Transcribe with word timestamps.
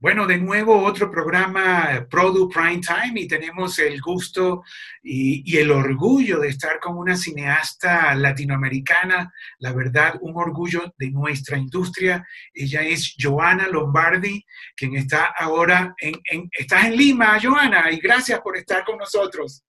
Bueno, 0.00 0.26
de 0.26 0.38
nuevo 0.38 0.82
otro 0.82 1.10
programa 1.10 2.06
Produ 2.08 2.48
Prime 2.48 2.80
Time 2.80 3.20
y 3.20 3.28
tenemos 3.28 3.78
el 3.80 4.00
gusto 4.00 4.62
y, 5.02 5.58
el 5.58 5.70
orgullo 5.70 6.40
de 6.40 6.48
estar 6.48 6.80
con 6.80 6.96
una 6.96 7.14
cineasta 7.14 8.14
latinoamericana, 8.14 9.30
la 9.58 9.74
verdad, 9.74 10.14
un 10.22 10.34
orgullo 10.38 10.94
de 10.96 11.10
nuestra 11.10 11.58
industria. 11.58 12.26
Ella 12.54 12.80
es 12.80 13.14
Joana 13.20 13.68
Lombardi, 13.68 14.42
quien 14.74 14.96
está 14.96 15.34
ahora 15.36 15.94
en, 15.98 16.14
en 16.30 16.48
estás 16.50 16.86
en 16.86 16.96
Lima, 16.96 17.38
Joana, 17.38 17.92
y 17.92 17.98
gracias 17.98 18.40
por 18.40 18.56
estar 18.56 18.86
con 18.86 18.96
nosotros. 18.96 19.62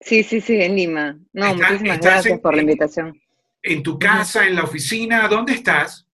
Sí, 0.00 0.22
sí, 0.22 0.42
sí, 0.42 0.60
en 0.60 0.76
Lima. 0.76 1.18
No, 1.32 1.54
muchísimas 1.54 2.00
gracias 2.00 2.40
por 2.40 2.54
la 2.54 2.60
invitación. 2.60 3.18
En 3.62 3.82
tu 3.82 3.98
casa, 3.98 4.46
en 4.46 4.54
la 4.54 4.64
oficina, 4.64 5.26
¿dónde 5.28 5.54
estás? 5.54 6.06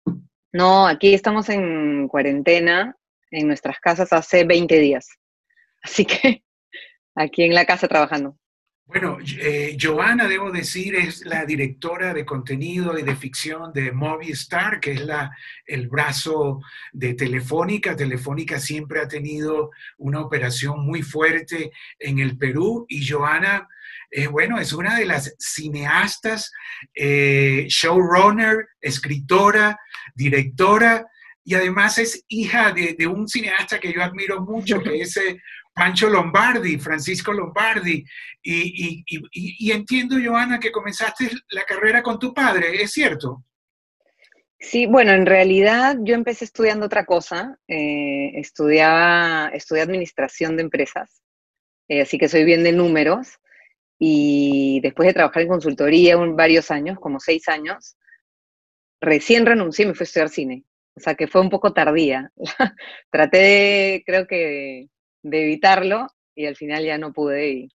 No, 0.52 0.86
aquí 0.86 1.12
estamos 1.12 1.48
en 1.48 2.06
cuarentena 2.06 2.96
en 3.32 3.48
nuestras 3.48 3.80
casas 3.80 4.12
hace 4.12 4.44
20 4.44 4.78
días. 4.78 5.08
Así 5.82 6.04
que 6.04 6.45
aquí 7.16 7.42
en 7.42 7.54
la 7.54 7.64
casa 7.64 7.88
trabajando. 7.88 8.36
Bueno, 8.84 9.16
eh, 9.40 9.74
Joana, 9.80 10.28
debo 10.28 10.50
decir, 10.50 10.95
es 10.96 11.24
la 11.24 11.46
directora 11.46 12.12
de 12.12 12.26
contenido 12.26 12.98
y 12.98 13.02
de 13.02 13.16
ficción 13.16 13.73
de 13.73 13.90
Movistar, 13.90 14.80
que 14.80 14.92
es 14.92 15.00
la, 15.00 15.30
el 15.66 15.88
brazo 15.88 16.60
de 16.92 17.14
Telefónica. 17.14 17.96
Telefónica 17.96 18.60
siempre 18.60 19.00
ha 19.00 19.09
tenido 19.09 19.70
una 19.96 20.20
operación 20.20 20.84
muy 20.84 21.01
fuerte 21.01 21.73
en 21.98 22.18
el 22.18 22.37
Perú 22.37 22.84
y 22.87 23.09
Joana, 23.09 23.66
eh, 24.10 24.26
bueno, 24.26 24.59
es 24.59 24.74
una 24.74 24.98
de 24.98 25.06
las 25.06 25.34
cineastas, 25.38 26.52
eh, 26.95 27.64
showrunner, 27.68 28.68
escritora, 28.78 29.78
directora 30.14 31.06
y 31.45 31.55
además 31.55 31.98
es 31.98 32.24
hija 32.28 32.73
de, 32.73 33.06
un 33.06 33.28
cineasta 33.28 33.80
que 33.80 33.92
yo 33.92 34.02
admiro 34.02 34.41
mucho, 34.41 34.80
que 34.80 35.01
es 35.01 35.16
eh, 35.16 35.38
Pancho 35.74 36.09
Lombardi, 36.09 36.78
Francisco 36.78 37.32
Lombardi. 37.32 38.04
Y, 38.43 39.70
entiendo, 39.70 40.16
Joana, 40.23 40.59
que 40.59 40.73
comenzaste 40.73 41.30
la 41.51 41.65
carrera 41.65 42.02
con 42.02 42.18
tu 42.18 42.32
padre, 42.32 42.82
¿es 42.82 42.93
cierto? 42.93 43.45
Sí, 44.59 44.87
bueno, 44.87 45.13
en 45.13 45.26
realidad 45.26 45.96
yo 46.02 46.15
empecé 46.15 46.45
estudiando 46.45 46.87
otra 46.87 47.04
cosa, 47.04 47.59
eh, 47.66 48.30
estudiaba, 48.35 49.51
estudié 49.52 49.82
administración 49.82 50.57
de 50.57 50.63
empresas, 50.63 51.20
eh, 51.88 52.02
así 52.02 52.16
que 52.16 52.29
soy 52.29 52.45
bien 52.45 52.63
de 52.63 52.70
números, 52.70 53.40
y 53.98 54.79
después 54.80 55.09
de 55.09 55.15
trabajar 55.15 55.43
en 55.43 55.48
consultoría 55.48 56.16
un, 56.16 56.37
varios 56.37 56.70
años, 56.70 57.01
como 57.01 57.18
seis 57.18 57.48
años, 57.48 57.96
recién 59.01 59.46
renuncié 59.46 59.85
y 59.85 59.88
me 59.88 59.95
fui 59.95 60.04
a 60.04 60.07
estudiar 60.07 60.29
cine. 60.29 60.65
O 60.95 61.01
sea, 61.01 61.15
que 61.15 61.26
fue 61.26 61.40
un 61.40 61.51
poco 61.51 61.73
tardía. 61.73 62.30
Traté, 63.10 63.38
de, 63.38 64.03
creo 64.04 64.26
que, 64.26 64.88
de 65.22 65.43
evitarlo 65.43 66.09
y 66.34 66.47
al 66.47 66.56
final 66.56 66.84
ya 66.84 66.98
no 66.98 67.12
pude. 67.12 67.50
Y, 67.50 67.69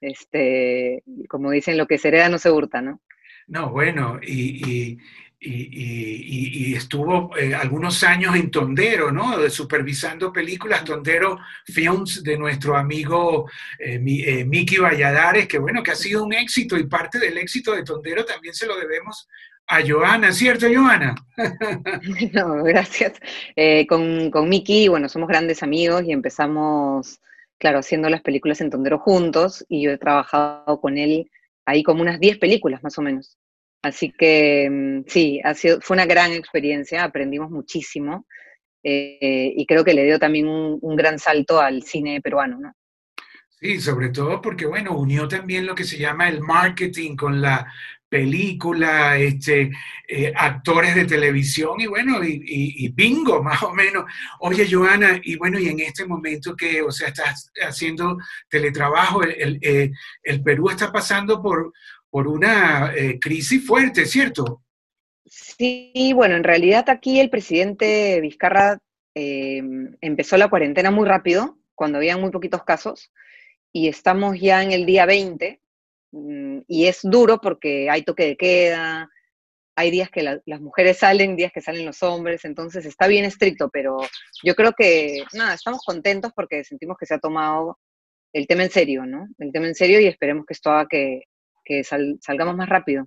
este, 0.00 1.02
como 1.28 1.50
dicen, 1.50 1.76
lo 1.76 1.86
que 1.86 1.98
se 1.98 2.08
hereda 2.08 2.28
no 2.28 2.38
se 2.38 2.50
hurta, 2.50 2.80
¿no? 2.80 3.00
No, 3.46 3.70
bueno, 3.70 4.20
y, 4.22 4.98
estuvo 5.40 7.36
eh, 7.36 7.54
algunos 7.54 8.04
años 8.04 8.36
en 8.36 8.50
Tondero, 8.50 9.10
¿no? 9.10 9.48
Supervisando 9.48 10.32
películas, 10.32 10.84
Tondero 10.84 11.38
Films 11.64 12.22
de 12.22 12.36
nuestro 12.36 12.76
amigo 12.76 13.50
eh, 13.78 14.00
eh, 14.06 14.44
Miki 14.44 14.76
Valladares, 14.76 15.48
que 15.48 15.58
bueno, 15.58 15.82
que 15.82 15.92
ha 15.92 15.96
sido 15.96 16.22
un 16.22 16.34
éxito 16.34 16.76
y 16.76 16.86
parte 16.86 17.18
del 17.18 17.38
éxito 17.38 17.74
de 17.74 17.82
Tondero 17.82 18.24
también 18.24 18.54
se 18.54 18.66
lo 18.66 18.78
debemos 18.78 19.26
a 19.70 19.86
Joana, 19.86 20.32
¿cierto, 20.32 20.66
Joana? 20.66 21.14
no, 22.32 22.64
gracias. 22.64 23.12
Eh, 23.54 23.86
con, 23.86 24.30
con 24.32 24.48
Miki, 24.48 24.88
bueno, 24.88 25.08
somos 25.08 25.28
grandes 25.28 25.62
amigos 25.62 26.02
y 26.04 26.10
empezamos, 26.10 27.20
claro, 27.56 27.78
haciendo 27.78 28.10
las 28.10 28.20
películas 28.20 28.60
en 28.60 28.70
Tondero 28.70 28.98
juntos 28.98 29.64
y 29.68 29.82
yo 29.82 29.92
he 29.92 29.98
trabajado 29.98 30.80
con 30.80 30.98
él 30.98 31.30
ahí 31.66 31.84
como 31.84 32.02
unas 32.02 32.18
10 32.18 32.38
películas 32.38 32.82
más 32.82 32.98
o 32.98 33.02
menos. 33.02 33.38
Así 33.80 34.10
que 34.10 34.68
mm, 34.68 35.04
sí, 35.06 35.40
ha 35.44 35.54
sido, 35.54 35.80
fue 35.80 35.94
una 35.94 36.06
gran 36.06 36.32
experiencia, 36.32 37.04
aprendimos 37.04 37.50
muchísimo 37.50 38.26
eh, 38.82 39.52
y 39.54 39.66
creo 39.66 39.84
que 39.84 39.94
le 39.94 40.04
dio 40.04 40.18
también 40.18 40.48
un, 40.48 40.80
un 40.82 40.96
gran 40.96 41.20
salto 41.20 41.60
al 41.60 41.84
cine 41.84 42.20
peruano, 42.20 42.58
¿no? 42.58 42.74
Sí, 43.60 43.78
sobre 43.80 44.08
todo 44.08 44.40
porque, 44.40 44.64
bueno, 44.64 44.96
unió 44.96 45.28
también 45.28 45.66
lo 45.66 45.74
que 45.74 45.84
se 45.84 45.98
llama 45.98 46.28
el 46.28 46.40
marketing 46.40 47.14
con 47.14 47.42
la 47.42 47.70
película, 48.10 49.16
este, 49.18 49.70
eh, 50.08 50.32
actores 50.34 50.94
de 50.94 51.04
televisión 51.04 51.80
y 51.80 51.86
bueno, 51.86 52.20
y, 52.24 52.88
bingo 52.88 53.42
más 53.42 53.62
o 53.62 53.72
menos. 53.72 54.04
Oye, 54.40 54.66
Joana, 54.70 55.20
y 55.22 55.36
bueno, 55.36 55.58
y 55.58 55.68
en 55.68 55.80
este 55.80 56.04
momento 56.04 56.56
que, 56.56 56.82
o 56.82 56.90
sea, 56.90 57.08
estás 57.08 57.52
haciendo 57.62 58.18
teletrabajo, 58.48 59.22
el, 59.22 59.58
el, 59.62 59.90
eh, 60.24 60.38
Perú 60.44 60.70
está 60.70 60.90
pasando 60.90 61.40
por, 61.40 61.72
por 62.10 62.26
una 62.26 62.92
eh, 62.94 63.18
crisis 63.20 63.64
fuerte, 63.64 64.06
¿cierto? 64.06 64.62
Sí, 65.24 66.12
bueno, 66.14 66.34
en 66.34 66.44
realidad 66.44 66.90
aquí 66.90 67.20
el 67.20 67.30
presidente 67.30 68.20
Vizcarra 68.20 68.78
empezó 69.12 70.36
la 70.38 70.48
cuarentena 70.48 70.90
muy 70.90 71.06
rápido, 71.06 71.58
cuando 71.74 71.98
había 71.98 72.16
muy 72.16 72.30
poquitos 72.30 72.64
casos, 72.64 73.12
y 73.72 73.88
estamos 73.88 74.38
ya 74.40 74.62
en 74.62 74.72
el 74.72 74.86
día 74.86 75.06
20 75.06 75.60
Mm, 76.12 76.60
y 76.66 76.86
es 76.86 77.00
duro 77.02 77.40
porque 77.40 77.88
hay 77.88 78.02
toque 78.02 78.24
de 78.26 78.36
queda, 78.36 79.08
hay 79.76 79.90
días 79.90 80.10
que 80.10 80.22
las 80.22 80.60
mujeres 80.60 80.98
salen, 80.98 81.36
días 81.36 81.52
que 81.52 81.60
salen 81.60 81.86
los 81.86 82.02
hombres, 82.02 82.44
entonces 82.44 82.84
está 82.84 83.06
bien 83.06 83.24
estricto, 83.24 83.70
pero 83.70 83.98
yo 84.42 84.54
creo 84.54 84.72
que, 84.76 85.22
nada, 85.32 85.54
estamos 85.54 85.82
contentos 85.84 86.32
porque 86.34 86.64
sentimos 86.64 86.96
que 86.98 87.06
se 87.06 87.14
ha 87.14 87.18
tomado 87.18 87.78
el 88.32 88.46
tema 88.46 88.64
en 88.64 88.70
serio, 88.70 89.06
¿no? 89.06 89.28
El 89.38 89.52
tema 89.52 89.68
en 89.68 89.74
serio 89.74 90.00
y 90.00 90.06
esperemos 90.06 90.44
que 90.46 90.54
esto 90.54 90.70
haga 90.70 90.86
que, 90.88 91.22
salgamos 92.20 92.56
más 92.56 92.68
rápido. 92.68 93.06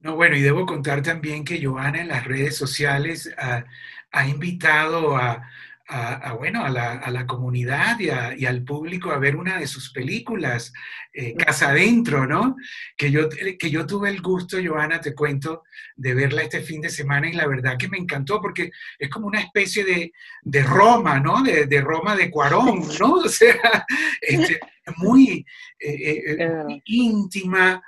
No, 0.00 0.16
bueno, 0.16 0.34
y 0.34 0.42
debo 0.42 0.66
contar 0.66 1.00
también 1.00 1.44
que 1.44 1.64
Joana 1.64 2.00
en 2.00 2.08
las 2.08 2.24
redes 2.24 2.56
sociales 2.56 3.32
ha 3.38 4.26
invitado 4.26 5.16
a, 5.16 5.48
a, 5.94 6.32
bueno, 6.32 6.64
a 6.64 6.70
la, 6.70 7.26
comunidad 7.26 7.98
y, 8.00 8.46
al 8.46 8.64
público 8.64 9.10
a 9.10 9.18
ver 9.18 9.36
una 9.36 9.58
de 9.58 9.66
sus 9.66 9.92
películas, 9.92 10.72
eh, 11.12 11.34
Casa 11.34 11.70
Adentro, 11.70 12.26
¿no? 12.26 12.56
Que 12.96 13.10
yo, 13.10 13.28
que 13.28 13.70
yo 13.70 13.86
tuve 13.86 14.08
el 14.08 14.22
gusto, 14.22 14.56
Joana, 14.64 15.00
te 15.00 15.14
cuento, 15.14 15.64
de 15.94 16.14
verla 16.14 16.42
este 16.42 16.60
fin 16.60 16.80
de 16.80 16.88
semana 16.88 17.28
y 17.28 17.34
la 17.34 17.46
verdad 17.46 17.76
que 17.78 17.88
me 17.88 17.98
encantó 17.98 18.40
porque 18.40 18.70
es 18.98 19.10
como 19.10 19.26
una 19.26 19.40
especie 19.40 19.84
de, 19.84 20.62
Roma, 20.62 21.20
¿no? 21.20 21.42
De, 21.42 21.80
Roma 21.80 22.16
de 22.16 22.30
Cuarón, 22.30 22.82
¿no? 23.00 23.14
O 23.14 23.28
sea, 23.28 23.86
este, 24.20 24.60
muy, 24.96 25.44
eh, 25.78 26.36
eh, 26.38 26.82
íntima 26.86 27.82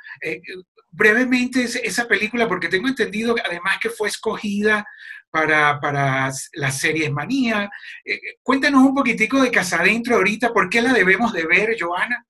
brevemente 0.91 1.65
esa 1.65 2.07
película, 2.07 2.47
porque 2.47 2.69
tengo 2.69 2.87
entendido 2.87 3.35
además 3.45 3.79
que 3.81 3.91
fue 3.91 4.09
escogida 4.09 4.87
para, 5.35 5.81
para 5.81 6.31
las 6.53 6.79
series 6.79 7.11
Manía. 7.11 7.69
Eh, 8.05 8.21
cuéntanos 8.41 8.85
un 8.85 8.95
poquitico 8.95 9.43
de 9.43 9.51
Casa 9.51 9.81
Adentro 9.81 10.15
ahorita, 10.15 10.53
¿por 10.53 10.71
qué 10.71 10.81
la 10.81 10.93
debemos 10.93 11.33
de 11.33 11.45
ver, 11.45 11.77
Joana? 11.77 12.25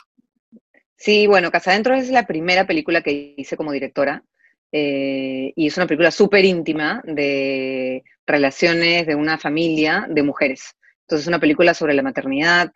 Sí, 0.96 1.26
bueno, 1.26 1.50
Casa 1.50 1.72
Adentro 1.72 1.94
es 1.94 2.08
la 2.08 2.26
primera 2.26 2.66
película 2.66 3.02
que 3.02 3.34
hice 3.36 3.58
como 3.58 3.72
directora. 3.72 4.24
Eh, 4.72 5.52
y 5.54 5.66
es 5.66 5.76
una 5.76 5.86
película 5.86 6.10
súper 6.10 6.46
íntima 6.46 7.02
de 7.04 8.02
relaciones 8.26 9.06
de 9.06 9.14
una 9.14 9.36
familia 9.36 10.06
de 10.08 10.22
mujeres. 10.22 10.74
Entonces 11.02 11.24
es 11.24 11.28
una 11.28 11.38
película 11.38 11.74
sobre 11.74 11.92
la 11.92 12.02
maternidad, 12.02 12.72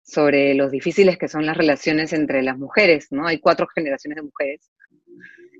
sobre 0.00 0.54
los 0.54 0.70
difíciles 0.70 1.18
que 1.18 1.26
son 1.26 1.44
las 1.44 1.56
relaciones 1.56 2.12
entre 2.12 2.40
las 2.44 2.56
mujeres, 2.56 3.08
¿no? 3.10 3.26
Hay 3.26 3.40
cuatro 3.40 3.66
generaciones 3.74 4.14
de 4.14 4.22
mujeres 4.22 4.70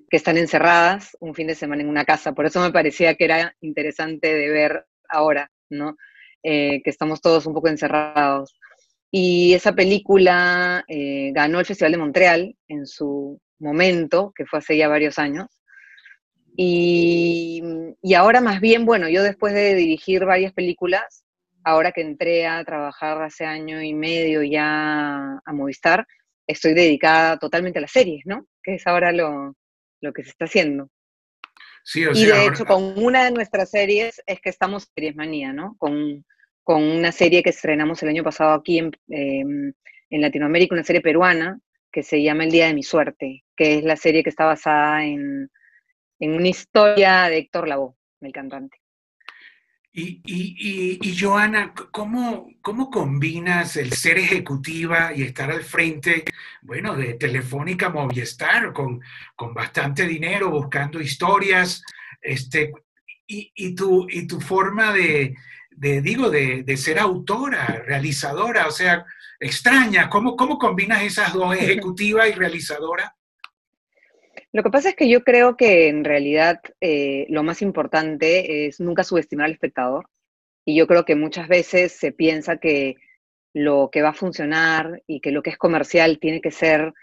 que 0.09 0.17
están 0.17 0.37
encerradas 0.39 1.17
un 1.21 1.35
fin 1.35 1.47
de 1.47 1.55
semana 1.55 1.83
en 1.83 1.89
una 1.89 2.05
casa. 2.05 2.33
Por 2.33 2.47
eso 2.47 2.61
me 2.61 2.73
parecía 2.73 3.15
que 3.15 3.25
era 3.25 3.57
interesante 3.61 4.33
de 4.33 4.49
ver 4.51 4.87
ahora, 5.09 5.51
¿no? 5.69 5.97
Eh, 6.43 6.81
que 6.83 6.91
estamos 6.91 7.21
todos 7.21 7.47
un 7.47 7.55
poco 7.55 7.69
encerrados. 7.69 8.57
Y 9.11 9.55
esa 9.55 9.73
película 9.73 10.85
eh, 10.89 11.33
ganó 11.35 11.59
el 11.61 11.67
Festival 11.67 11.93
de 11.93 11.99
Montreal 11.99 12.57
en 12.69 12.87
su 12.87 13.41
momento, 13.59 14.33
que 14.35 14.47
fue 14.47 14.61
hace 14.61 14.77
ya 14.77 14.89
varios 14.89 15.19
años. 15.19 15.47
Y, 16.57 17.63
y 18.01 18.15
ahora 18.15 18.41
más 18.41 18.61
bien, 18.61 18.85
bueno, 18.87 19.09
yo 19.09 19.23
después 19.23 19.55
de 19.55 19.75
dirigir 19.75 20.25
varias 20.25 20.53
películas, 20.53 21.25
ahora 21.65 21.93
que 21.93 22.01
entré 22.01 22.47
a 22.47 22.65
trabajar 22.65 23.21
hace 23.23 23.45
año 23.45 23.83
y 23.83 23.93
medio 23.93 24.43
ya 24.43 25.41
a 25.45 25.53
Movistar, 25.53 26.07
estoy 26.47 26.75
dedicada 26.75 27.39
totalmente 27.39 27.79
a 27.79 27.83
las 27.83 27.91
series, 27.91 28.23
¿no? 28.25 28.47
Que 28.63 28.77
es 28.77 28.87
ahora 28.87 29.13
lo, 29.13 29.55
lo 30.01 30.13
que 30.13 30.23
se 30.23 30.31
está 30.31 30.47
haciendo. 30.47 30.91
Sí, 31.85 32.05
o 32.05 32.13
y 32.13 32.25
de 32.25 32.47
hecho, 32.47 32.65
con 32.65 32.99
una 33.03 33.25
de 33.25 33.31
nuestras 33.31 33.71
series 33.71 34.21
es 34.27 34.41
que 34.41 34.51
estamos 34.51 34.91
Series 34.95 35.15
Manía, 35.15 35.53
¿no? 35.53 35.77
Con, 35.79 36.25
una 36.69 37.13
serie 37.13 37.45
que 37.45 37.51
estrenamos 37.51 38.03
el 38.03 38.09
año 38.09 38.25
pasado 38.25 38.55
aquí 38.55 38.79
en, 38.79 38.91
em, 39.09 39.73
en, 40.11 40.21
Latinoamérica, 40.21 40.75
una 40.75 40.83
serie 40.83 41.01
peruana 41.01 41.61
que 41.93 42.03
se 42.03 42.21
llama 42.21 42.43
El 42.43 42.51
Día 42.51 42.67
de 42.67 42.75
mi 42.75 42.83
Suerte, 42.83 43.45
que 43.57 43.79
es 43.79 43.85
la 43.85 43.97
serie 43.97 44.25
que 44.25 44.31
está 44.31 44.47
basada 44.47 45.05
en, 45.05 45.49
en 46.19 46.33
una 46.33 46.49
historia 46.49 47.29
de 47.29 47.39
Héctor 47.39 47.69
Lavoe, 47.69 47.95
el 48.21 48.33
cantante. 48.33 48.79
Y, 49.99 50.21
y, 50.27 50.99
y, 51.01 51.19
Joana, 51.19 51.73
¿cómo, 51.91 52.51
¿cómo 52.61 52.91
combinas 52.91 53.79
el 53.79 53.95
ser 53.95 54.19
ejecutiva 54.19 55.15
y 55.15 55.23
estar 55.23 55.51
al 55.51 55.63
frente, 55.63 56.23
bueno, 56.61 56.95
de 56.95 57.15
Telefónica 57.15 57.89
Movistar, 57.89 58.75
con, 58.75 59.01
con 59.35 59.55
bastante 59.55 60.07
dinero, 60.07 60.51
buscando 60.51 61.01
historias, 61.01 61.83
este, 62.21 62.75
y, 63.27 63.51
y, 63.57 63.75
tu, 63.75 64.07
y 64.11 64.27
tu 64.27 64.39
forma 64.39 64.93
de, 64.93 65.35
de 65.71 66.03
digo, 66.03 66.29
de, 66.29 66.63
de, 66.63 66.77
ser 66.77 66.99
autora, 66.99 67.83
realizadora, 67.87 68.67
o 68.67 68.73
sea, 68.73 69.07
extraña, 69.41 70.11
¿cómo, 70.11 70.37
cómo 70.37 70.59
combinas 70.59 71.05
esas 71.05 71.33
dos, 71.33 71.57
ejecutiva 71.59 72.29
y 72.29 72.33
realizadora? 72.33 73.17
Lo 74.57 74.63
que 74.63 74.71
pasa 74.71 74.89
es 74.89 74.97
que 74.97 75.11
yo 75.11 75.23
creo 75.23 75.55
que 75.55 75.89
en 75.89 76.03
realidad 76.03 76.63
eh, 76.81 77.27
lo 77.29 77.43
más 77.43 77.61
importante 77.61 78.67
es 78.67 78.81
nunca 78.81 79.05
subestimar 79.05 79.45
al 79.45 79.53
espectador. 79.53 80.09
Y 80.65 80.75
yo 80.75 80.87
creo 80.87 81.05
que 81.05 81.15
muchas 81.15 81.47
veces 81.47 81.93
se 81.93 82.11
piensa 82.11 82.57
que 82.57 82.95
lo 83.53 83.91
que 83.93 84.01
va 84.01 84.09
a 84.09 84.15
funcionar 84.15 85.03
y 85.07 85.21
que 85.21 85.31
lo 85.31 85.43
que 85.43 85.51
es 85.51 85.59
comercial 85.59 86.19
tiene 86.19 86.41
que 86.41 86.53
ser 86.53 86.95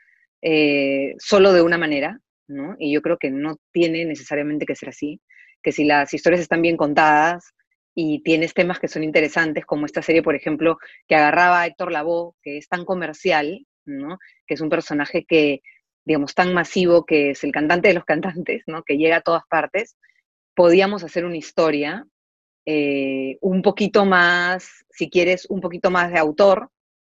eh, 0.41 1.13
solo 1.19 1.53
de 1.53 1.61
una 1.61 1.77
manera, 1.77 2.19
¿no? 2.47 2.75
Y 2.79 2.91
yo 2.91 3.03
creo 3.03 3.19
que 3.19 3.29
no 3.29 3.57
tiene 3.71 4.03
necesariamente 4.03 4.65
que 4.65 4.75
ser 4.75 4.89
así, 4.89 5.21
que 5.61 5.71
si 5.71 5.83
las 5.83 6.11
historias 6.11 6.41
están 6.41 6.63
bien 6.63 6.75
contadas 6.75 7.53
y 7.93 8.23
tienes 8.23 8.55
temas 8.55 8.79
que 8.79 8.87
son 8.87 9.03
interesantes, 9.03 9.63
como 9.63 9.85
esta 9.85 10.01
serie, 10.01 10.23
por 10.23 10.33
ejemplo, 10.33 10.79
que 11.07 11.13
agarraba 11.13 11.61
a 11.61 11.67
Héctor 11.67 11.91
Lavoe, 11.91 12.33
que 12.41 12.57
es 12.57 12.67
tan 12.67 12.83
comercial, 12.83 13.63
¿no? 13.85 14.17
Que 14.47 14.55
es 14.55 14.61
un 14.61 14.69
personaje 14.69 15.23
que 15.23 15.61
digamos, 16.05 16.35
tan 16.35 16.53
masivo 16.53 17.05
que 17.05 17.31
es 17.31 17.43
el 17.43 17.51
cantante 17.51 17.87
de 17.87 17.93
los 17.93 18.05
cantantes, 18.05 18.63
¿no? 18.67 18.83
que 18.83 18.97
llega 18.97 19.17
a 19.17 19.21
todas 19.21 19.43
partes, 19.49 19.97
podíamos 20.55 21.03
hacer 21.03 21.25
una 21.25 21.37
historia 21.37 22.05
eh, 22.65 23.37
un 23.41 23.61
poquito 23.61 24.05
más, 24.05 24.85
si 24.89 25.09
quieres, 25.09 25.45
un 25.49 25.59
poquito 25.59 25.91
más 25.91 26.11
de 26.11 26.19
autor, 26.19 26.69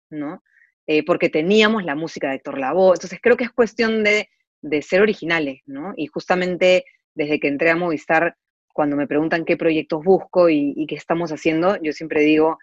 ¿no? 0.10 0.42
Eh, 0.88 1.04
porque 1.06 1.30
teníamos 1.30 1.84
la 1.84 1.96
música 1.96 2.30
de 2.30 2.36
Héctor 2.36 2.60
Lavoe. 2.60 2.94
Entonces 2.94 3.20
creo 3.22 3.36
que 3.36 3.46
es 3.46 3.52
cuestión 3.52 4.04
de, 4.04 4.30
de, 4.62 4.82
ser 4.82 5.02
originales, 5.02 5.62
¿no? 5.66 5.94
Y 5.98 6.08
justamente 6.08 6.86
desde 7.14 7.40
que 7.40 7.48
entré 7.48 7.72
a 7.72 7.76
Movistar, 7.76 8.36
cuando 8.74 8.96
me 8.96 9.08
preguntan 9.08 9.46
qué 9.46 9.58
proyectos 9.58 10.04
busco 10.04 10.50
y, 10.50 10.86
qué 10.88 10.96
estamos 10.96 11.32
haciendo, 11.32 11.78
yo 11.82 11.94
siempre 11.94 12.22
digo, 12.22 12.58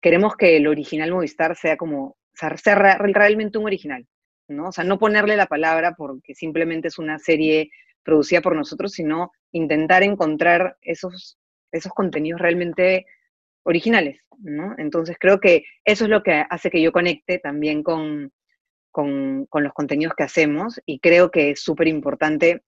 queremos 0.00 0.36
que 0.36 0.56
el 0.56 0.66
original 0.66 1.10
Movistar 1.10 1.56
sea 1.56 1.76
como, 1.76 2.16
sea 2.32 2.74
realmente 2.74 3.58
un 3.58 3.66
original, 3.66 4.06
¿no? 4.48 4.68
O 4.68 4.72
sea, 4.72 4.84
no 4.84 4.98
ponerle 4.98 5.36
la 5.36 5.46
palabra 5.46 5.94
porque 5.96 6.34
simplemente 6.34 6.88
es 6.88 6.98
una 6.98 7.18
serie 7.18 7.70
producida 8.02 8.40
por 8.40 8.56
nosotros, 8.56 8.92
sino 8.92 9.32
intentar 9.52 10.02
encontrar 10.02 10.76
esos, 10.82 11.38
esos 11.72 11.92
contenidos 11.92 12.40
realmente 12.40 13.06
originales, 13.64 14.20
¿no? 14.38 14.74
Entonces 14.78 15.16
creo 15.20 15.40
que 15.40 15.64
eso 15.84 16.04
es 16.04 16.10
lo 16.10 16.22
que 16.22 16.44
hace 16.48 16.70
que 16.70 16.80
yo 16.80 16.92
conecte 16.92 17.38
también 17.38 17.82
con, 17.82 18.32
con, 18.90 19.46
los 19.52 19.72
contenidos 19.74 20.14
que 20.16 20.24
hacemos 20.24 20.80
y 20.86 21.00
creo 21.00 21.30
que 21.30 21.50
es 21.50 21.60
súper 21.60 21.88
importante 21.88 22.62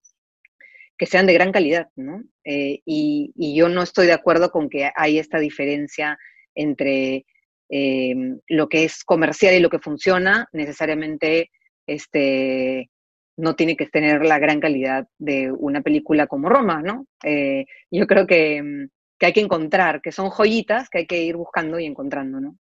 que 0.99 1.07
sean 1.07 1.27
de 1.27 1.33
gran 1.33 1.51
calidad, 1.51 1.89
¿no? 1.97 2.23
Eh, 2.45 2.83
y, 2.85 3.33
y, 3.35 3.57
yo 3.57 3.71
no 3.71 3.83
estoy 3.83 4.07
de 4.07 4.13
acuerdo 4.13 4.51
con 4.51 4.69
que 4.69 4.91
hay 4.95 5.19
esta 5.19 5.39
diferencia 5.39 6.19
entre 6.55 7.25
eh, 7.71 8.15
lo 8.49 8.69
que 8.69 8.85
es 8.85 9.05
comercial 9.05 9.55
y 9.55 9.61
lo 9.61 9.71
que 9.71 9.79
funciona, 9.79 10.49
necesariamente 10.53 11.51
este, 11.91 12.91
no 13.37 13.57
tiene 13.57 13.77
que 13.77 13.87
tener 13.87 14.25
la 14.25 14.39
gran 14.39 14.61
calidad 14.61 15.09
de 15.19 15.51
una 15.51 15.81
película 15.81 16.27
como 16.27 16.49
Roma, 16.49 16.83
¿no? 16.83 17.07
Eh, 17.25 17.67
yo 17.91 18.07
creo 18.07 18.27
que, 18.27 18.63
mm, 18.63 18.89
que, 19.19 19.27
hay 19.27 19.33
que 19.33 19.41
encontrar, 19.41 20.01
que 20.01 20.13
son 20.13 20.31
joyitas 20.31 20.89
que 20.89 20.99
hay 20.99 21.07
que 21.07 21.23
ir 21.23 21.37
buscando 21.37 21.81
y 21.81 21.87
encontrando, 21.87 22.41
¿no? 22.41 22.57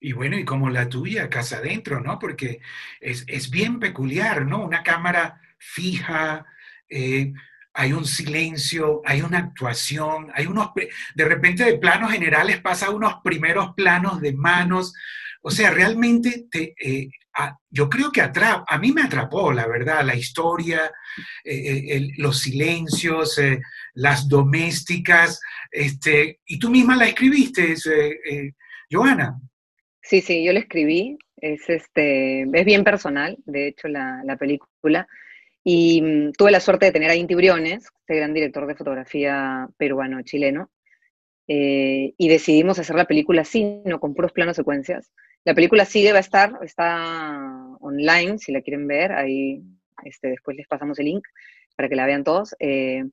Y 0.00 0.12
bueno, 0.12 0.36
y 0.36 0.44
como 0.44 0.68
la 0.68 0.88
tuya, 0.88 1.30
Casa 1.30 1.58
Adentro, 1.58 2.00
¿no? 2.00 2.18
Porque 2.18 2.60
es, 3.00 3.24
es 3.28 3.48
bien 3.48 3.78
peculiar, 3.78 4.44
¿no? 4.44 4.64
Una 4.64 4.82
cámara 4.82 5.40
fija, 5.58 6.44
eh, 6.88 7.32
hay 7.72 7.92
un 7.92 8.04
silencio, 8.04 9.02
hay 9.04 9.22
una 9.22 9.38
actuación, 9.38 10.30
hay 10.34 10.46
unos, 10.46 10.70
de 11.14 11.24
repente 11.24 11.64
de 11.64 11.78
planos 11.78 12.12
generales 12.12 12.60
pasa 12.60 12.90
unos 12.90 13.16
primeros 13.22 13.74
planos 13.74 14.20
de 14.20 14.32
manos, 14.32 14.94
o 15.42 15.50
sea, 15.50 15.70
realmente 15.70 16.46
te, 16.50 16.74
eh, 16.78 17.08
yo 17.70 17.88
creo 17.88 18.10
que 18.10 18.20
a 18.20 18.78
mí 18.78 18.92
me 18.92 19.02
atrapó, 19.02 19.52
la 19.52 19.66
verdad, 19.66 20.04
la 20.04 20.14
historia, 20.14 20.90
eh, 21.44 21.84
eh, 21.88 22.08
los 22.18 22.40
silencios, 22.40 23.40
las 23.94 24.28
domésticas, 24.28 25.40
este, 25.70 26.40
y 26.46 26.58
tú 26.58 26.70
misma 26.70 26.96
la 26.96 27.06
escribiste, 27.06 27.74
Joana. 28.90 29.38
Sí, 30.02 30.20
sí, 30.20 30.44
yo 30.44 30.52
la 30.52 30.60
escribí, 30.60 31.18
es, 31.36 31.68
este, 31.68 32.42
es 32.42 32.64
bien 32.64 32.84
personal, 32.84 33.36
de 33.46 33.68
hecho, 33.68 33.88
la, 33.88 34.22
la 34.24 34.36
película. 34.36 35.06
Y 35.64 36.02
mm, 36.02 36.32
tuve 36.32 36.50
la 36.50 36.60
suerte 36.60 36.86
de 36.86 36.92
tener 36.92 37.10
a 37.10 37.16
Inti 37.16 37.34
Briones, 37.34 37.88
este 38.00 38.16
gran 38.16 38.34
director 38.34 38.66
de 38.66 38.74
fotografía 38.74 39.66
peruano-chileno, 39.78 40.70
eh, 41.46 42.14
y 42.16 42.28
decidimos 42.28 42.78
hacer 42.78 42.96
la 42.96 43.06
película 43.06 43.42
así, 43.42 43.82
no 43.84 44.00
con 44.00 44.14
puros 44.14 44.32
planos 44.32 44.56
secuencias. 44.56 45.12
La 45.44 45.54
película 45.54 45.84
sigue, 45.84 46.12
va 46.12 46.18
a 46.18 46.20
estar, 46.20 46.58
está 46.62 47.76
online, 47.80 48.38
si 48.38 48.50
la 48.50 48.62
quieren 48.62 48.86
ver, 48.86 49.12
ahí 49.12 49.62
este, 50.04 50.28
después 50.28 50.56
les 50.56 50.66
pasamos 50.66 50.98
el 50.98 51.06
link 51.06 51.26
para 51.76 51.88
que 51.88 51.96
la 51.96 52.06
vean 52.06 52.24
todos. 52.24 52.54
Eh, 52.58 53.04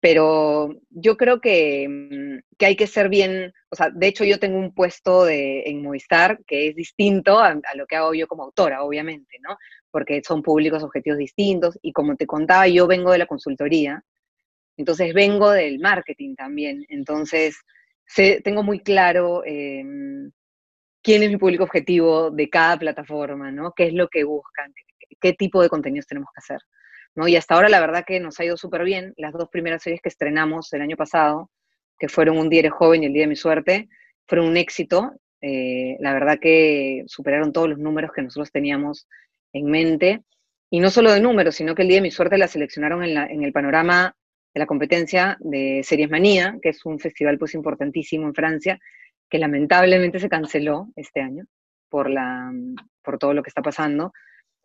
pero 0.00 0.74
yo 0.88 1.16
creo 1.16 1.40
que, 1.40 1.86
mm, 1.88 2.56
que, 2.58 2.66
hay 2.66 2.76
que 2.76 2.86
ser 2.86 3.08
bien, 3.08 3.52
o 3.68 3.76
sea, 3.76 3.90
de 3.90 4.06
hecho 4.06 4.24
yo 4.24 4.38
tengo 4.38 4.58
un 4.58 4.74
puesto 4.74 5.24
de, 5.24 5.62
en 5.66 5.82
Movistar 5.82 6.40
que 6.46 6.68
es 6.68 6.74
distinto 6.74 7.38
a, 7.38 7.54
lo 7.74 7.86
que 7.86 7.96
hago 7.96 8.14
yo 8.14 8.26
como 8.26 8.44
autora, 8.44 8.82
obviamente, 8.82 9.38
¿no? 9.40 9.56
Porque 9.90 10.22
son 10.26 10.42
públicos 10.42 10.82
objetivos 10.82 11.18
distintos 11.18 11.78
y 11.82 11.92
como 11.92 12.16
te 12.16 12.26
contaba, 12.26 12.66
yo 12.66 12.86
vengo 12.86 13.12
de 13.12 13.18
la 13.18 13.26
consultoría, 13.26 14.02
entonces 14.76 15.12
vengo 15.14 15.50
del 15.50 15.78
marketing 15.78 16.34
también, 16.34 16.86
entonces 16.88 17.56
sé, 18.06 18.40
tengo 18.42 18.62
muy 18.62 18.80
claro 18.80 19.44
eh, 19.44 19.84
quién 21.02 21.22
es 21.22 21.30
mi 21.30 21.36
público 21.36 21.64
objetivo 21.64 22.30
de 22.30 22.48
cada 22.48 22.78
plataforma, 22.78 23.50
¿no? 23.50 23.72
¿Qué 23.72 23.88
es 23.88 23.94
lo 23.94 24.08
que 24.08 24.24
buscan? 24.24 24.72
¿Qué, 25.20 25.32
tipo 25.34 25.62
de 25.62 25.68
contenidos 25.68 26.06
tenemos 26.06 26.30
que 26.34 26.40
hacer? 26.40 26.60
¿no? 27.14 27.26
Y 27.26 27.36
hasta 27.36 27.54
ahora 27.54 27.68
la 27.68 27.80
verdad 27.80 28.04
que 28.06 28.20
nos 28.20 28.38
ha 28.40 28.44
ido 28.44 28.56
súper 28.56 28.84
bien. 28.84 29.12
Las 29.16 29.32
dos 29.32 29.48
primeras 29.50 29.82
series 29.82 30.00
que 30.00 30.08
estrenamos 30.08 30.72
el 30.72 30.82
año 30.82 30.96
pasado, 30.96 31.50
que 31.98 32.08
fueron 32.08 32.38
Un 32.38 32.48
día 32.48 32.60
eres 32.60 32.72
joven 32.72 33.02
y 33.02 33.06
El 33.06 33.12
día 33.12 33.22
de 33.22 33.28
mi 33.28 33.36
suerte, 33.36 33.88
fueron 34.26 34.48
un 34.48 34.56
éxito. 34.56 35.12
Eh, 35.42 35.96
la 36.00 36.12
verdad 36.12 36.38
que 36.40 37.04
superaron 37.06 37.52
todos 37.52 37.68
los 37.68 37.78
números 37.78 38.12
que 38.14 38.22
nosotros 38.22 38.52
teníamos 38.52 39.08
en 39.52 39.66
mente. 39.66 40.22
Y 40.70 40.78
no 40.80 40.90
solo 40.90 41.10
de 41.12 41.20
números, 41.20 41.56
sino 41.56 41.74
que 41.74 41.82
el 41.82 41.88
día 41.88 41.96
de 41.96 42.02
mi 42.02 42.10
suerte 42.12 42.38
la 42.38 42.46
seleccionaron 42.46 43.02
en, 43.02 43.14
la, 43.14 43.26
en 43.26 43.42
el 43.42 43.52
panorama 43.52 44.14
de 44.54 44.60
la 44.60 44.66
competencia 44.66 45.36
de 45.40 45.82
Series 45.82 46.10
Manía, 46.10 46.56
que 46.62 46.70
es 46.70 46.84
un 46.84 46.98
festival 46.98 47.38
pues 47.38 47.54
importantísimo 47.54 48.26
en 48.26 48.34
Francia, 48.34 48.80
que 49.30 49.38
lamentablemente 49.38 50.18
se 50.18 50.28
canceló 50.28 50.88
este 50.96 51.20
año 51.20 51.44
por, 51.88 52.10
la, 52.10 52.52
por 53.02 53.18
todo 53.18 53.32
lo 53.32 53.42
que 53.42 53.48
está 53.48 53.62
pasando. 53.62 54.12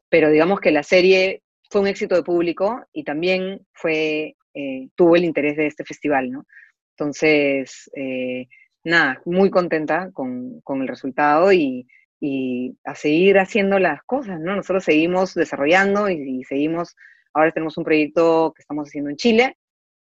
Pero 0.10 0.29
digamos 0.29 0.60
que 0.60 0.72
la 0.72 0.84
serie 0.84 1.43
fue 1.69 1.81
un 1.81 1.88
éxito 1.88 2.15
de 2.15 2.24
público 2.24 2.84
y 2.91 3.03
también 3.03 3.65
fue, 3.74 4.36
eh, 4.53 4.89
tuvo 4.95 5.15
el 5.15 5.25
interés 5.25 5.55
de 5.55 5.67
este 5.67 5.84
festival, 5.84 6.31
¿no? 6.31 6.45
Entonces, 6.98 7.89
eh, 7.95 8.48
nada, 8.84 9.22
muy 9.25 9.50
contenta 9.50 10.12
con, 10.12 10.62
con 10.62 10.81
el 10.81 10.88
resultado 10.88 11.51
y, 11.51 11.88
y, 12.19 12.77
a 12.86 12.95
seguir 12.95 13.38
haciendo 13.39 13.79
las 13.79 14.01
cosas, 14.03 14.39
¿no? 14.39 14.55
Nosotros 14.55 14.86
seguimos 14.86 15.34
desarrollando 15.34 16.10
y, 16.10 16.39
y 16.39 16.43
seguimos, 16.43 16.95
ahora 17.34 17.51
tenemos 17.51 17.77
un 17.77 17.84
proyecto 17.84 18.53
que 18.55 18.62
estamos 18.62 18.88
haciendo 18.88 19.10
en 19.10 19.17
Chile 19.17 19.57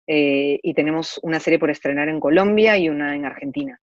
eh, 0.06 0.58
y 0.62 0.72
tenemos 0.72 1.20
una 1.22 1.38
serie 1.38 1.58
por 1.58 1.70
estrenar 1.70 2.08
en 2.08 2.18
Colombia 2.18 2.78
y 2.78 2.88
una 2.88 3.14
en 3.14 3.26
Argentina. 3.26 3.78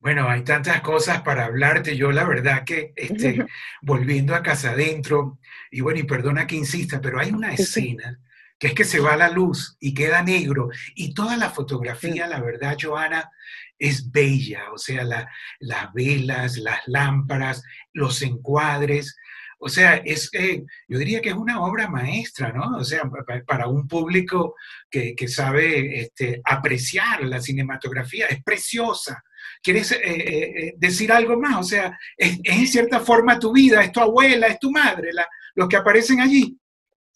Bueno, 0.00 0.28
hay 0.28 0.42
tantas 0.42 0.80
cosas 0.80 1.20
para 1.22 1.44
hablarte. 1.44 1.96
Yo 1.96 2.10
la 2.10 2.24
verdad 2.24 2.64
que 2.64 2.92
este, 2.96 3.44
volviendo 3.82 4.34
a 4.34 4.42
casa 4.42 4.70
adentro, 4.70 5.38
y 5.70 5.82
bueno, 5.82 6.00
y 6.00 6.04
perdona 6.04 6.46
que 6.46 6.56
insista, 6.56 7.00
pero 7.00 7.20
hay 7.20 7.30
una 7.30 7.52
escena 7.52 8.18
que 8.58 8.68
es 8.68 8.74
que 8.74 8.84
se 8.84 9.00
va 9.00 9.16
la 9.16 9.30
luz 9.30 9.76
y 9.80 9.94
queda 9.94 10.22
negro, 10.22 10.68
y 10.94 11.14
toda 11.14 11.38
la 11.38 11.48
fotografía, 11.48 12.26
la 12.26 12.40
verdad, 12.40 12.76
Joana, 12.78 13.30
es 13.78 14.10
bella, 14.10 14.70
o 14.74 14.76
sea, 14.76 15.02
las 15.04 15.92
velas, 15.94 16.58
las 16.58 16.80
lámparas, 16.86 17.62
los 17.94 18.20
encuadres, 18.20 19.16
o 19.62 19.68
sea, 19.68 19.96
es, 19.96 20.30
eh, 20.32 20.64
yo 20.88 20.98
diría 20.98 21.20
que 21.20 21.28
es 21.28 21.34
una 21.34 21.60
obra 21.60 21.88
maestra, 21.88 22.50
¿no? 22.50 22.78
O 22.78 22.84
sea, 22.84 23.02
para 23.46 23.66
un 23.66 23.86
público 23.86 24.56
que, 24.90 25.14
que 25.14 25.28
sabe 25.28 26.00
este, 26.00 26.40
apreciar 26.44 27.22
la 27.24 27.40
cinematografía, 27.40 28.26
es 28.26 28.42
preciosa. 28.42 29.22
¿Quieres 29.62 29.92
eh, 29.92 29.98
eh, 30.04 30.74
decir 30.76 31.12
algo 31.12 31.38
más? 31.38 31.58
O 31.58 31.62
sea, 31.62 31.98
es, 32.16 32.38
en 32.44 32.66
cierta 32.66 33.00
forma 33.00 33.38
tu 33.38 33.52
vida, 33.52 33.82
es 33.82 33.92
tu 33.92 34.00
abuela, 34.00 34.46
es 34.46 34.58
tu 34.58 34.70
madre, 34.70 35.12
la, 35.12 35.26
los 35.54 35.68
que 35.68 35.76
aparecen 35.76 36.20
allí. 36.20 36.58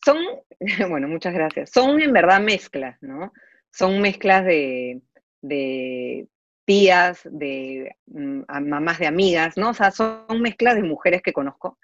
Son, 0.04 0.18
bueno, 0.88 1.08
muchas 1.08 1.34
gracias. 1.34 1.70
Son 1.70 2.00
en 2.00 2.12
verdad 2.12 2.40
mezclas, 2.40 3.02
¿no? 3.02 3.32
Son 3.70 4.00
mezclas 4.00 4.44
de, 4.44 5.00
de 5.40 6.28
tías, 6.64 7.20
de 7.24 7.96
mm, 8.06 8.42
mamás 8.48 8.98
de 8.98 9.06
amigas, 9.06 9.56
¿no? 9.56 9.70
O 9.70 9.74
sea, 9.74 9.90
son 9.90 10.26
mezclas 10.40 10.76
de 10.76 10.82
mujeres 10.82 11.22
que 11.22 11.32
conozco, 11.32 11.78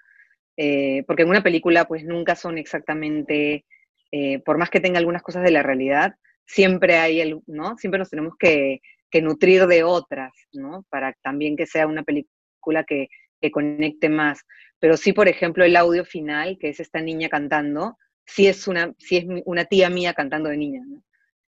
eh, 0.57 1.03
porque 1.07 1.23
en 1.23 1.29
una 1.29 1.43
película 1.43 1.85
pues 1.85 2.03
nunca 2.03 2.35
son 2.35 2.57
exactamente, 2.57 3.65
eh, 4.11 4.39
por 4.39 4.57
más 4.57 4.69
que 4.69 4.79
tenga 4.79 4.99
algunas 4.99 5.21
cosas 5.21 5.43
de 5.43 5.51
la 5.51 5.63
realidad, 5.63 6.15
siempre 6.45 6.97
hay, 6.97 7.21
el, 7.21 7.41
¿no? 7.47 7.77
Siempre 7.77 7.99
nos 7.99 8.09
tenemos 8.09 8.35
que, 8.37 8.81
nutrir 9.19 9.65
de 9.65 9.83
otras, 9.83 10.31
¿no? 10.53 10.85
Para 10.89 11.13
también 11.23 11.57
que 11.57 11.65
sea 11.65 11.87
una 11.87 12.03
película 12.03 12.83
que, 12.85 13.09
conecte 13.51 14.07
más. 14.07 14.45
Pero 14.79 14.95
sí, 14.95 15.13
por 15.13 15.27
ejemplo, 15.27 15.65
el 15.65 15.75
audio 15.75 16.05
final, 16.05 16.59
que 16.59 16.69
es 16.69 16.79
esta 16.79 17.01
niña 17.01 17.27
cantando, 17.27 17.97
sí 18.23 18.45
es 18.47 18.67
una, 18.67 18.93
sí 18.99 19.17
es 19.17 19.25
una 19.45 19.65
tía 19.65 19.89
mía 19.89 20.13
cantando 20.13 20.49
de 20.49 20.57
niña, 20.57 20.83
¿no? 20.85 21.03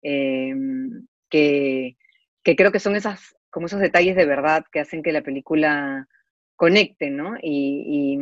Em, 0.01 1.07
que, 1.29 1.95
que 2.43 2.55
creo 2.57 2.73
que 2.73 2.81
son 2.81 2.97
esas, 2.97 3.35
como 3.49 3.67
esos 3.67 3.79
detalles 3.79 4.15
de 4.17 4.25
verdad 4.25 4.65
que 4.71 4.81
hacen 4.81 5.01
que 5.01 5.13
la 5.13 5.23
película 5.23 6.07
conecte, 6.57 7.09
¿no? 7.09 7.35
Y, 7.41 8.19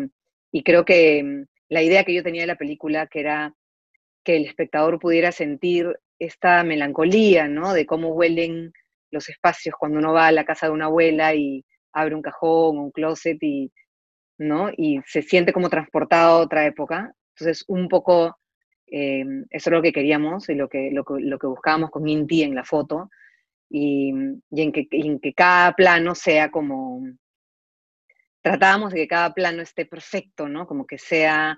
creo 0.63 0.85
que 0.85 1.23
mm, 1.23 1.45
la 1.69 1.81
idea 1.81 2.03
que 2.03 2.13
yo 2.13 2.23
tenía 2.23 2.41
de 2.41 2.47
la 2.47 2.57
película, 2.57 3.07
que 3.07 3.21
era 3.21 3.53
que 4.23 4.37
el 4.37 4.45
espectador 4.45 4.99
pudiera 4.99 5.31
sentir 5.31 5.99
esta 6.19 6.63
melancolía, 6.63 7.47
¿no? 7.47 7.73
De 7.73 7.85
cómo 7.85 8.09
huelen 8.09 8.73
los 9.15 9.29
espacios 9.29 9.75
cuando 9.79 9.97
uno 9.97 10.13
va 10.13 10.27
a 10.27 10.31
la 10.31 10.45
casa 10.45 10.67
de 10.67 10.73
una 10.73 10.85
abuela 10.85 11.33
y 11.33 11.65
abre 11.93 12.13
un 12.13 12.21
cajón, 12.21 12.77
un 12.77 12.91
closet 12.91 13.37
y, 13.41 13.71
¿no? 14.37 14.69
Y 14.75 14.99
se 15.07 15.21
siente 15.21 15.53
como 15.53 15.69
transportado 15.69 16.37
a 16.37 16.41
otra 16.41 16.65
época. 16.65 17.13
Entonces, 17.33 17.63
un 17.67 17.87
poco 17.87 18.37
eh, 18.87 19.25
eso 19.49 19.69
es 19.69 19.73
lo 19.73 19.81
que 19.81 19.93
queríamos 19.93 20.49
y 20.49 20.55
lo 20.55 20.69
que, 20.69 20.91
lo, 20.91 21.03
lo 21.07 21.39
que 21.39 21.47
buscábamos 21.47 21.89
con 21.89 22.07
Inti 22.07 22.43
en 22.43 22.55
la 22.55 22.63
foto, 22.63 23.09
y, 23.69 24.09
en, 24.09 24.71
que, 24.71 24.87
en, 24.91 25.19
que, 25.19 25.33
cada 25.33 25.73
plano 25.73 26.13
sea 26.13 26.51
como, 26.51 27.01
tratábamos 28.41 28.93
de 28.93 28.99
que 28.99 29.07
cada 29.07 29.33
plano 29.33 29.61
esté 29.63 29.85
perfecto, 29.85 30.47
¿no? 30.47 30.67
Como 30.67 30.85
que 30.85 30.97
sea, 30.97 31.57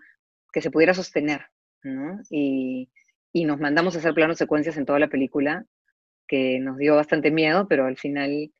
que 0.54 0.62
se 0.62 0.72
pudiera 0.72 0.94
sostener, 0.94 1.42
¿no? 1.84 2.22
Y, 2.30 2.90
y 3.34 3.46
nos 3.46 3.60
mandamos 3.60 3.96
a 3.96 4.00
hacer 4.00 4.14
planos 4.14 4.38
secuencias 4.38 4.78
en 4.78 4.86
toda 4.86 5.00
la 5.00 5.10
película, 5.10 5.66
que 6.27 6.60
nos 6.60 6.77
dio 6.77 6.96
bastante 6.96 7.31
miedo, 7.31 7.67
pero 7.67 7.86
al 7.86 7.98
final 7.98 8.51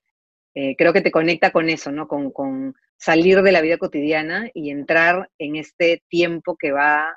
eh, 0.56 0.76
creo 0.76 0.94
que 0.94 1.02
te 1.02 1.12
conecta 1.12 1.52
con 1.52 1.70
eso, 1.70 1.92
¿no? 1.92 2.08
Con, 2.08 2.32
con, 2.32 2.76
salir 3.00 3.44
de 3.44 3.52
la 3.52 3.62
vida 3.62 3.78
cotidiana 3.78 4.50
y 4.56 4.72
entrar 4.72 5.30
en 5.38 5.56
este 5.56 6.04
tiempo 6.10 6.58
que 6.58 6.72
va 6.72 7.16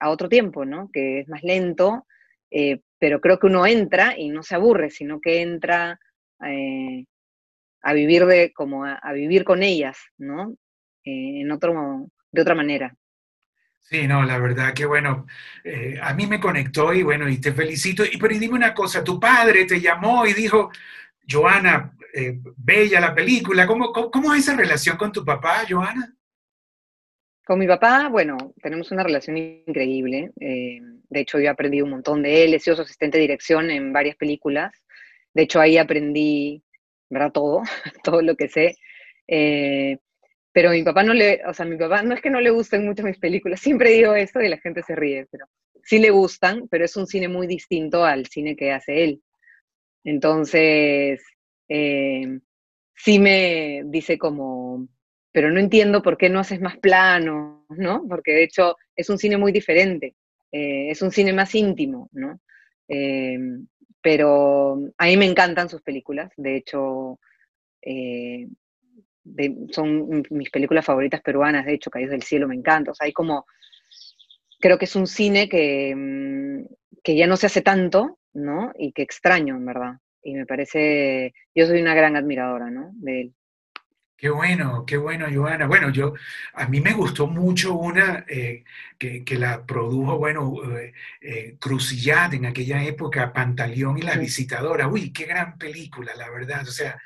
a 0.00 0.10
otro 0.10 0.28
tiempo, 0.28 0.64
¿no? 0.64 0.90
Que 0.92 1.20
es 1.20 1.28
más 1.28 1.44
lento, 1.44 2.06
eh, 2.50 2.80
pero 2.98 3.20
creo 3.20 3.38
que 3.38 3.46
uno 3.46 3.66
entra 3.66 4.18
y 4.18 4.30
no 4.30 4.42
se 4.42 4.56
aburre, 4.56 4.90
sino 4.90 5.20
que 5.20 5.42
entra 5.42 6.00
eh, 6.44 7.04
a 7.82 7.92
vivir 7.92 8.26
de, 8.26 8.52
como 8.52 8.84
a, 8.84 9.12
vivir 9.12 9.44
con 9.44 9.62
ellas, 9.62 9.96
¿no? 10.18 10.56
En 11.04 11.52
otro, 11.52 12.08
de 12.32 12.42
otra 12.42 12.56
manera. 12.56 12.96
Sí, 13.88 14.06
no, 14.08 14.24
la 14.24 14.38
verdad 14.38 14.74
que 14.74 14.84
bueno, 14.84 15.26
a 16.02 16.12
mí 16.12 16.26
me 16.26 16.40
conectó 16.40 16.92
y 16.92 17.04
bueno, 17.04 17.28
y 17.28 17.40
te 17.40 17.52
felicito. 17.52 18.04
Y 18.04 18.16
pero 18.16 18.36
dime 18.36 18.54
una 18.54 18.74
cosa, 18.74 19.04
tu 19.04 19.20
padre 19.20 19.64
te 19.64 19.80
llamó 19.80 20.26
y 20.26 20.32
dijo, 20.32 20.70
Joana, 21.30 21.92
bella 22.56 23.00
la 23.00 23.14
película, 23.14 23.66
¿Cómo, 23.66 23.92
¿cómo, 23.92 24.34
es 24.34 24.40
esa 24.40 24.56
relación 24.56 24.96
con 24.96 25.12
tu 25.12 25.24
papá, 25.24 25.64
Joana? 25.68 26.16
Con 27.44 27.60
mi 27.60 27.66
papá, 27.68 28.08
bueno, 28.08 28.54
tenemos 28.60 28.90
una 28.90 29.04
relación 29.04 29.36
increíble. 29.36 30.32
Eh, 30.40 30.80
de 31.08 31.20
hecho, 31.20 31.38
yo 31.38 31.44
he 31.44 31.48
aprendido 31.48 31.84
un 31.84 31.92
montón 31.92 32.22
de 32.22 32.44
él. 32.44 32.54
He 32.54 32.58
sido 32.58 32.74
su 32.74 32.82
asistente 32.82 33.18
de 33.18 33.22
dirección 33.22 33.70
en 33.70 33.92
varias 33.92 34.16
películas. 34.16 34.72
De 35.32 35.42
hecho, 35.42 35.60
ahí 35.60 35.78
aprendí, 35.78 36.64
¿verdad? 37.08 37.30
Todo, 37.30 37.62
todo 38.02 38.20
lo 38.22 38.34
que 38.36 38.48
sé. 38.48 38.76
Pero 40.56 40.70
mi 40.70 40.82
papá 40.82 41.02
no 41.02 41.12
le, 41.12 41.42
o 41.46 41.52
sea, 41.52 41.66
mi 41.66 41.76
papá 41.76 42.00
no 42.00 42.14
es 42.14 42.22
que 42.22 42.30
no 42.30 42.40
le 42.40 42.48
gusten 42.48 42.86
mucho 42.86 43.02
mis 43.02 43.18
películas. 43.18 43.60
Siempre 43.60 43.90
digo 43.90 44.14
esto 44.14 44.40
y 44.40 44.48
la 44.48 44.56
gente 44.56 44.82
se 44.82 44.96
ríe, 44.96 45.26
pero 45.30 45.44
sí 45.82 45.98
le 45.98 46.08
gustan, 46.08 46.66
pero 46.70 46.86
es 46.86 46.96
un 46.96 47.06
cine 47.06 47.28
muy 47.28 47.46
distinto 47.46 48.06
al 48.06 48.24
cine 48.24 48.56
que 48.56 48.72
hace 48.72 49.04
él. 49.04 49.22
Entonces, 50.02 51.22
eh, 51.68 52.40
sí 52.94 53.18
me 53.18 53.82
dice 53.84 54.16
como, 54.16 54.88
pero 55.30 55.50
no 55.50 55.60
entiendo 55.60 56.00
por 56.00 56.16
qué 56.16 56.30
no 56.30 56.40
haces 56.40 56.62
más 56.62 56.78
plano, 56.78 57.66
¿no? 57.68 58.06
Porque 58.08 58.32
de 58.32 58.44
hecho 58.44 58.76
es 58.96 59.10
un 59.10 59.18
cine 59.18 59.36
muy 59.36 59.52
diferente, 59.52 60.14
eh, 60.52 60.88
es 60.88 61.02
un 61.02 61.10
cine 61.10 61.34
más 61.34 61.54
íntimo, 61.54 62.08
¿no? 62.12 62.40
Eh, 62.88 63.38
pero 64.00 64.78
a 64.96 65.04
mí 65.04 65.18
me 65.18 65.26
encantan 65.26 65.68
sus 65.68 65.82
películas, 65.82 66.32
de 66.38 66.56
hecho 66.56 67.20
eh, 67.82 68.48
son 69.70 70.22
mis 70.30 70.50
películas 70.50 70.84
favoritas 70.84 71.20
peruanas, 71.20 71.66
de 71.66 71.74
hecho 71.74 71.90
Caídos 71.90 72.12
del 72.12 72.22
Cielo 72.22 72.48
me 72.48 72.54
encanta, 72.54 72.92
o 72.92 72.94
sea, 72.94 73.06
hay 73.06 73.12
como, 73.12 73.46
creo 74.60 74.78
que 74.78 74.84
es 74.84 74.96
un 74.96 75.06
cine 75.06 75.48
que, 75.48 76.64
que 77.02 77.16
ya 77.16 77.26
no 77.26 77.36
se 77.36 77.46
hace 77.46 77.62
tanto, 77.62 78.18
¿no? 78.34 78.72
Y 78.78 78.92
que 78.92 79.02
extraño, 79.02 79.56
en 79.56 79.66
verdad. 79.66 79.94
Y 80.22 80.34
me 80.34 80.46
parece, 80.46 81.34
yo 81.54 81.66
soy 81.66 81.80
una 81.80 81.94
gran 81.94 82.16
admiradora, 82.16 82.70
¿no? 82.70 82.90
De 82.94 83.20
él. 83.20 83.34
Qué 84.16 84.30
bueno, 84.30 84.86
qué 84.86 84.96
bueno, 84.96 85.26
Joana. 85.32 85.66
Bueno, 85.66 85.90
yo, 85.90 86.14
a 86.54 86.66
mí 86.68 86.80
me 86.80 86.94
gustó 86.94 87.26
mucho 87.26 87.74
una 87.74 88.24
eh, 88.28 88.64
que, 88.98 89.22
la 89.38 89.66
produjo, 89.66 90.16
bueno, 90.16 90.54
eh, 90.78 90.94
eh 91.20 91.58
en 92.32 92.46
aquella 92.46 92.82
época, 92.82 93.32
Pantaleón 93.34 93.98
y 93.98 94.02
la 94.02 94.16
visitadora. 94.16 94.88
Uy, 94.88 95.12
qué 95.12 95.26
gran 95.26 95.58
película, 95.58 96.14
la 96.16 96.30
verdad. 96.30 96.62
O 96.62 96.70
sea, 96.70 96.98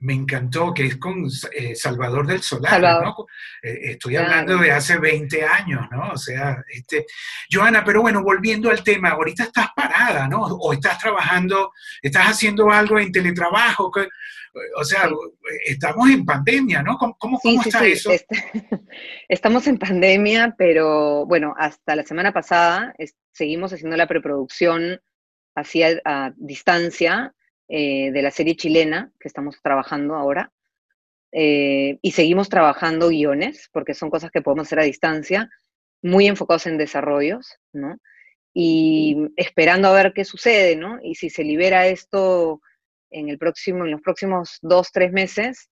me 0.00 0.14
encantó, 0.14 0.72
que 0.72 0.86
es 0.86 0.96
con 0.96 1.26
eh, 1.52 1.74
Salvador 1.74 2.26
del 2.26 2.42
Solar, 2.42 2.80
¿no? 2.80 3.26
estoy 3.62 4.16
hablando 4.16 4.58
de 4.58 4.70
hace 4.70 4.98
20 4.98 5.44
años, 5.44 5.86
¿no? 5.90 6.12
O 6.12 6.16
sea, 6.16 6.62
este, 6.68 7.06
Joana, 7.50 7.84
pero 7.84 8.02
bueno, 8.02 8.22
volviendo 8.22 8.70
al 8.70 8.82
tema, 8.82 9.10
ahorita 9.10 9.44
estás 9.44 9.68
parada, 9.74 10.28
¿no? 10.28 10.42
O 10.42 10.72
estás 10.72 10.98
trabajando, 10.98 11.72
estás 12.02 12.26
haciendo 12.26 12.70
algo 12.70 12.98
en 12.98 13.12
teletrabajo. 13.12 13.90
O 14.76 14.84
sea, 14.84 15.08
estamos 15.66 16.08
en 16.10 16.24
pandemia, 16.24 16.82
¿no? 16.82 16.98
¿Cómo, 17.18 17.40
está 17.64 17.84
eso? 17.84 18.10
Estamos 19.28 19.66
en 19.66 19.78
pandemia, 19.78 20.54
pero 20.56 21.26
bueno, 21.26 21.54
hasta 21.58 21.94
la 21.94 22.04
semana 22.04 22.32
pasada 22.32 22.94
seguimos 23.32 23.72
haciendo 23.72 23.96
la 23.96 24.06
preproducción 24.06 25.00
hacia 25.54 26.00
a 26.04 26.32
distancia 26.36 27.34
eh, 27.68 28.10
de 28.12 28.22
la 28.22 28.30
serie 28.30 28.56
chilena 28.56 29.12
que 29.20 29.28
estamos 29.28 29.60
trabajando 29.62 30.14
ahora. 30.14 30.52
Eh, 31.32 31.98
y 32.00 32.12
seguimos 32.12 32.48
trabajando 32.48 33.08
guiones, 33.08 33.68
porque 33.72 33.94
son 33.94 34.10
cosas 34.10 34.30
que 34.30 34.40
podemos 34.40 34.66
hacer 34.66 34.80
a 34.80 34.84
distancia, 34.84 35.50
muy 36.02 36.26
enfocados 36.26 36.66
en 36.66 36.78
desarrollos, 36.78 37.58
¿no? 37.72 37.98
Y 38.54 39.16
esperando 39.36 39.88
a 39.88 39.92
ver 39.92 40.12
qué 40.14 40.24
sucede, 40.24 40.76
¿no? 40.76 40.98
Y 41.02 41.16
si 41.16 41.28
se 41.28 41.44
libera 41.44 41.86
esto 41.86 42.62
en, 43.10 43.28
el 43.28 43.38
próximo, 43.38 43.84
en 43.84 43.90
los 43.90 44.00
próximos 44.00 44.58
dos, 44.62 44.90
tres 44.90 45.12
meses, 45.12 45.70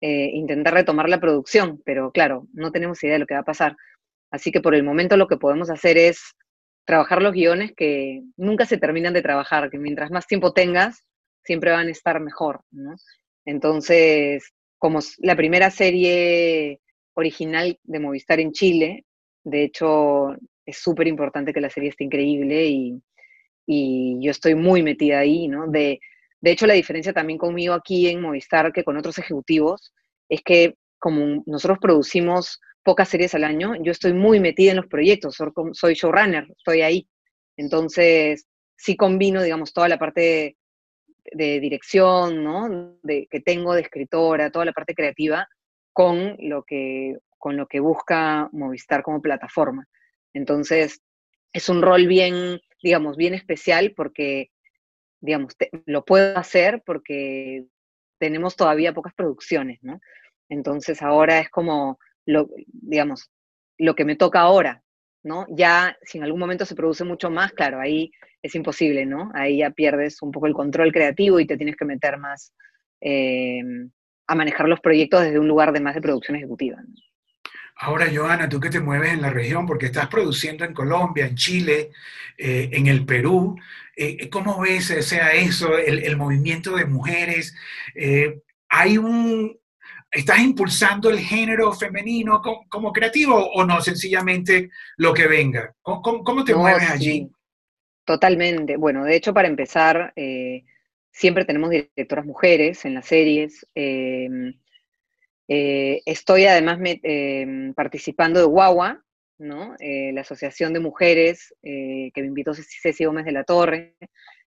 eh, 0.00 0.30
intentar 0.32 0.74
retomar 0.74 1.08
la 1.08 1.20
producción, 1.20 1.80
pero 1.84 2.10
claro, 2.12 2.46
no 2.52 2.72
tenemos 2.72 3.02
idea 3.02 3.14
de 3.14 3.20
lo 3.20 3.26
que 3.26 3.34
va 3.34 3.40
a 3.40 3.44
pasar. 3.44 3.76
Así 4.30 4.50
que 4.50 4.60
por 4.60 4.74
el 4.74 4.82
momento 4.82 5.16
lo 5.16 5.28
que 5.28 5.36
podemos 5.36 5.70
hacer 5.70 5.96
es 5.98 6.34
trabajar 6.84 7.22
los 7.22 7.32
guiones 7.32 7.72
que 7.76 8.22
nunca 8.36 8.66
se 8.66 8.78
terminan 8.78 9.14
de 9.14 9.22
trabajar, 9.22 9.70
que 9.70 9.78
mientras 9.78 10.10
más 10.10 10.26
tiempo 10.26 10.52
tengas, 10.52 11.04
siempre 11.44 11.70
van 11.70 11.88
a 11.88 11.90
estar 11.90 12.20
mejor, 12.20 12.62
¿no? 12.70 12.96
Entonces, 13.44 14.52
como 14.78 15.00
la 15.18 15.36
primera 15.36 15.70
serie 15.70 16.80
original 17.14 17.78
de 17.82 18.00
Movistar 18.00 18.40
en 18.40 18.52
Chile, 18.52 19.04
de 19.44 19.64
hecho, 19.64 20.34
es 20.66 20.78
súper 20.78 21.06
importante 21.06 21.52
que 21.52 21.60
la 21.60 21.70
serie 21.70 21.90
esté 21.90 22.04
increíble 22.04 22.66
y, 22.66 23.02
y, 23.66 24.18
yo 24.20 24.30
estoy 24.30 24.54
muy 24.54 24.82
metida 24.82 25.18
ahí, 25.18 25.48
¿no? 25.48 25.68
De, 25.68 26.00
de 26.40 26.50
hecho, 26.50 26.66
la 26.66 26.74
diferencia 26.74 27.12
también 27.12 27.38
conmigo 27.38 27.74
aquí 27.74 28.08
en 28.08 28.20
Movistar 28.20 28.72
que 28.72 28.84
con 28.84 28.96
otros 28.96 29.18
ejecutivos 29.18 29.92
es 30.28 30.42
que 30.42 30.74
como 30.98 31.42
nosotros 31.46 31.78
producimos 31.80 32.60
pocas 32.82 33.08
series 33.08 33.34
al 33.34 33.44
año, 33.44 33.74
yo 33.82 33.92
estoy 33.92 34.12
muy 34.12 34.40
metida 34.40 34.70
en 34.70 34.76
los 34.76 34.86
proyectos, 34.86 35.36
soy 35.72 35.94
showrunner, 35.94 36.46
estoy 36.56 36.82
ahí. 36.82 37.08
Entonces, 37.56 38.46
sí 38.76 38.96
combino, 38.96 39.42
digamos, 39.42 39.72
toda 39.72 39.88
la 39.88 39.98
parte 39.98 40.56
de, 41.32 41.60
dirección, 41.60 42.44
¿no? 42.44 42.96
De, 43.02 43.26
que 43.30 43.40
tengo 43.40 43.74
de 43.74 43.82
escritora, 43.82 44.50
toda 44.50 44.64
la 44.64 44.72
parte 44.72 44.94
creativa, 44.94 45.48
con 45.92 46.36
lo 46.40 46.64
que, 46.64 47.18
con 47.38 47.56
lo 47.56 47.66
que 47.66 47.80
busca 47.80 48.48
Movistar 48.52 49.02
como 49.02 49.22
plataforma. 49.22 49.86
Entonces, 50.32 51.00
es 51.52 51.68
un 51.68 51.82
rol 51.82 52.06
bien, 52.06 52.60
digamos, 52.82 53.16
bien 53.16 53.34
especial 53.34 53.92
porque 53.96 54.50
digamos, 55.24 55.56
lo 55.86 56.04
puedo 56.04 56.36
hacer 56.36 56.82
porque 56.84 57.64
tenemos 58.18 58.56
todavía 58.56 58.92
pocas 58.92 59.14
producciones, 59.14 59.78
¿no? 59.82 59.98
Entonces 60.50 61.00
ahora 61.00 61.40
es 61.40 61.48
como, 61.48 61.98
lo, 62.26 62.50
digamos, 62.66 63.30
lo 63.78 63.94
que 63.94 64.04
me 64.04 64.16
toca 64.16 64.40
ahora, 64.40 64.82
¿no? 65.24 65.46
Ya 65.48 65.96
si 66.02 66.18
en 66.18 66.24
algún 66.24 66.38
momento 66.38 66.64
se 66.64 66.76
produce 66.76 67.02
mucho 67.02 67.30
más, 67.30 67.52
claro, 67.52 67.80
ahí 67.80 68.12
es 68.42 68.54
imposible, 68.54 69.06
¿no? 69.06 69.30
Ahí 69.34 69.58
ya 69.58 69.70
pierdes 69.70 70.20
un 70.22 70.30
poco 70.30 70.46
el 70.46 70.54
control 70.54 70.92
creativo 70.92 71.40
y 71.40 71.46
te 71.46 71.56
tienes 71.56 71.76
que 71.76 71.86
meter 71.86 72.18
más 72.18 72.52
eh, 73.00 73.62
a 74.26 74.34
manejar 74.34 74.68
los 74.68 74.80
proyectos 74.80 75.22
desde 75.22 75.38
un 75.38 75.48
lugar 75.48 75.72
de 75.72 75.80
más 75.80 75.94
de 75.94 76.02
producción 76.02 76.36
ejecutiva. 76.36 76.76
Ahora, 77.76 78.06
Joana, 78.14 78.48
tú 78.48 78.60
que 78.60 78.70
te 78.70 78.80
mueves 78.80 79.14
en 79.14 79.22
la 79.22 79.30
región, 79.30 79.66
porque 79.66 79.86
estás 79.86 80.06
produciendo 80.08 80.64
en 80.64 80.74
Colombia, 80.74 81.26
en 81.26 81.34
Chile, 81.34 81.90
eh, 82.38 82.68
en 82.72 82.86
el 82.86 83.04
Perú, 83.04 83.56
eh, 83.96 84.28
¿cómo 84.28 84.60
ves 84.60 84.86
sea 84.86 85.32
eso, 85.32 85.76
el, 85.76 86.16
movimiento 86.16 86.76
de 86.76 86.84
mujeres? 86.84 87.56
¿Hay 88.68 88.98
un, 88.98 89.58
¿Estás 90.14 90.38
impulsando 90.38 91.10
el 91.10 91.18
género 91.18 91.72
femenino 91.72 92.40
como, 92.68 92.92
creativo 92.92 93.34
o 93.34 93.64
no, 93.64 93.80
sencillamente 93.80 94.70
lo 94.96 95.12
que 95.12 95.26
venga? 95.26 95.74
¿Cómo, 95.82 96.44
te 96.44 96.54
mueves 96.54 96.88
allí? 96.88 97.28
Totalmente. 98.04 98.76
Bueno, 98.76 99.04
de 99.04 99.16
hecho, 99.16 99.34
para 99.34 99.48
empezar, 99.48 100.12
eh, 100.14 100.62
siempre 101.10 101.44
tenemos 101.44 101.70
directoras 101.70 102.24
mujeres 102.24 102.84
en 102.84 102.94
las 102.94 103.06
series. 103.06 103.66
Em, 103.74 104.54
eh, 105.48 106.00
estoy 106.06 106.44
además 106.44 106.78
em, 106.80 107.74
participando 107.74 108.38
de 108.38 108.46
Guagua, 108.46 109.02
¿no? 109.38 109.74
Eh, 109.80 110.12
la 110.14 110.20
Asociación 110.20 110.72
de 110.72 110.80
Mujeres 110.80 111.52
que 111.60 112.12
me 112.14 112.26
invitó 112.26 112.54
Ceci 112.54 113.04
Gómez 113.04 113.24
de 113.24 113.32
la 113.32 113.42
Torre, 113.42 113.96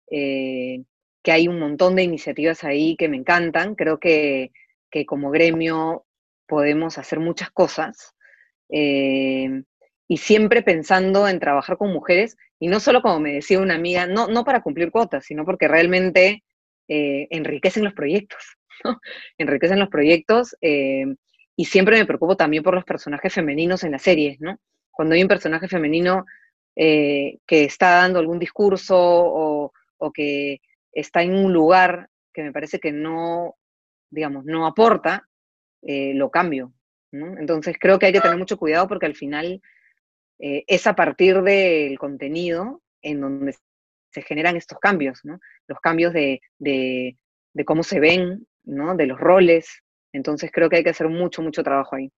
que 0.09 1.31
hay 1.31 1.47
un 1.47 1.57
montón 1.57 1.95
de 1.95 2.03
iniciativas 2.03 2.65
ahí 2.65 2.97
que 2.97 3.07
me 3.07 3.15
encantan. 3.15 3.75
Creo 3.75 3.97
que 3.97 4.51
que 4.93 5.07
como 5.07 5.31
gremio 5.31 6.05
podemos 6.45 6.99
hacer 6.99 7.19
muchas 7.19 7.49
cosas 7.49 8.13
eh, 8.69 9.63
y 10.07 10.17
siempre 10.17 10.61
pensando 10.61 11.27
en 11.27 11.39
trabajar 11.39 11.77
con 11.77 11.91
mujeres 11.91 12.37
y 12.59 12.67
no 12.67 12.79
solo 12.79 13.01
como 13.01 13.19
me 13.19 13.33
decía 13.33 13.59
una 13.59 13.73
amiga, 13.73 14.05
no, 14.05 14.27
no 14.27 14.43
para 14.43 14.61
cumplir 14.61 14.91
cuotas, 14.91 15.25
sino 15.25 15.45
porque 15.45 15.67
realmente 15.67 16.43
eh, 16.87 17.27
enriquecen 17.31 17.83
los 17.83 17.93
proyectos, 17.93 18.43
enriquecen 19.39 19.79
los 19.79 19.89
proyectos 19.89 20.55
eh, 20.61 21.07
y 21.55 21.65
siempre 21.65 21.97
me 21.97 22.05
preocupo 22.05 22.37
también 22.37 22.61
por 22.61 22.75
los 22.75 22.85
personajes 22.85 23.33
femeninos 23.33 23.83
en 23.83 23.93
las 23.93 24.03
series, 24.03 24.39
¿no? 24.41 24.59
Cuando 24.91 25.15
hay 25.15 25.23
un 25.23 25.27
personaje 25.27 25.67
femenino 25.67 26.23
que 26.75 27.39
está 27.49 27.97
dando 27.97 28.17
algún 28.19 28.39
discurso 28.39 28.95
o, 28.97 29.71
o 29.97 30.11
que 30.11 30.59
está 30.91 31.21
en 31.23 31.35
un 31.35 31.53
lugar 31.53 32.09
que 32.31 32.43
me 32.43 32.51
parece 32.51 32.79
que 32.79 32.91
no 32.91 33.55
digamos, 34.13 34.45
no 34.45 34.65
aporta, 34.65 35.27
eh, 35.81 36.13
lo 36.13 36.29
cambio. 36.29 36.73
Entonces 37.11 37.75
creo 37.79 37.99
que 37.99 38.07
hay 38.07 38.13
que 38.13 38.21
tener 38.21 38.37
mucho 38.37 38.57
cuidado 38.57 38.87
porque 38.87 39.05
al 39.05 39.15
final 39.15 39.61
eh, 40.39 40.63
es 40.65 40.87
a 40.87 40.95
partir 40.95 41.43
del 41.43 41.99
contenido 41.99 42.81
en 43.03 43.21
donde 43.21 43.55
se 44.09 44.21
generan 44.23 44.55
estos 44.55 44.79
cambios, 44.79 45.21
Los 45.67 45.79
cambios 45.79 46.13
de, 46.13 46.41
cómo 47.65 47.83
se 47.83 47.99
ven, 47.99 48.47
¿no? 48.63 48.95
De 48.95 49.05
los 49.05 49.19
roles. 49.19 49.67
Entonces 50.11 50.51
creo 50.51 50.69
que 50.69 50.77
hay 50.77 50.83
que 50.83 50.89
hacer 50.89 51.09
mucho, 51.09 51.41
mucho 51.41 51.63
trabajo 51.63 51.95
ahí. 51.95 52.11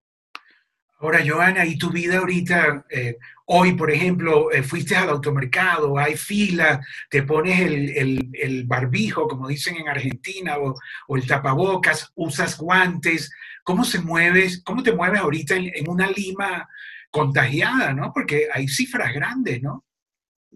Ahora, 1.00 1.20
Joana, 1.26 1.66
¿y 1.66 1.78
tu 1.78 1.90
vida 1.90 2.20
ahorita? 2.20 2.86
Eh, 2.90 3.18
hoy, 3.48 3.74
por 3.74 3.92
ejemplo, 3.92 4.50
eh, 4.52 4.64
fuiste 4.64 4.96
al 4.96 5.10
automercado, 5.10 5.98
hay 5.98 6.16
fila, 6.16 6.80
te 7.10 7.24
pones 7.24 7.60
el, 7.60 8.64
barbijo, 8.66 9.28
como 9.28 9.50
dicen 9.50 9.76
en 9.76 9.90
Argentina, 9.90 10.58
o, 10.58 11.18
el 11.18 11.28
tapabocas, 11.28 12.12
usas 12.16 12.58
guantes. 12.58 13.30
¿Cómo 13.64 13.84
se 13.84 14.00
mueves, 14.00 14.64
cómo 14.64 14.84
te 14.84 14.94
mueves 14.94 15.20
ahorita 15.20 15.56
en, 15.56 15.90
una 15.90 16.10
Lima 16.10 16.68
contagiada, 17.12 17.94
no? 17.94 18.14
Porque 18.14 18.48
hay 18.54 18.68
cifras 18.68 19.14
grandes, 19.14 19.62
¿no? 19.62 19.84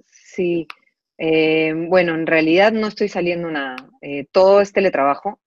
Sí. 0.08 0.68
Eh, 1.18 1.74
bueno, 1.76 2.16
en 2.16 2.26
realidad 2.26 2.72
no 2.72 2.88
estoy 2.88 3.10
saliendo 3.10 3.52
nada. 3.52 3.76
todo 4.32 4.62
es 4.62 4.72
teletrabajo. 4.72 5.42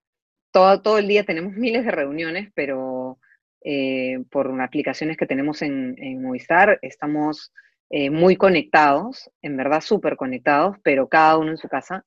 Todo, 0.50 0.82
todo 0.82 0.98
el 0.98 1.08
día 1.08 1.24
tenemos 1.24 1.52
miles 1.56 1.86
de 1.86 1.92
reuniones, 1.92 2.50
pero 2.54 3.18
eh, 3.64 4.24
por 4.30 4.60
aplicaciones 4.60 5.16
que 5.16 5.26
tenemos 5.26 5.62
en, 5.62 6.22
Movistar. 6.22 6.78
Estamos 6.82 7.52
eh, 7.90 8.10
muy 8.10 8.36
conectados, 8.36 9.30
en 9.42 9.56
verdad 9.56 9.80
súper 9.80 10.16
conectados, 10.16 10.76
pero 10.82 11.08
cada 11.08 11.38
uno 11.38 11.50
en 11.52 11.58
su 11.58 11.68
casa. 11.68 12.04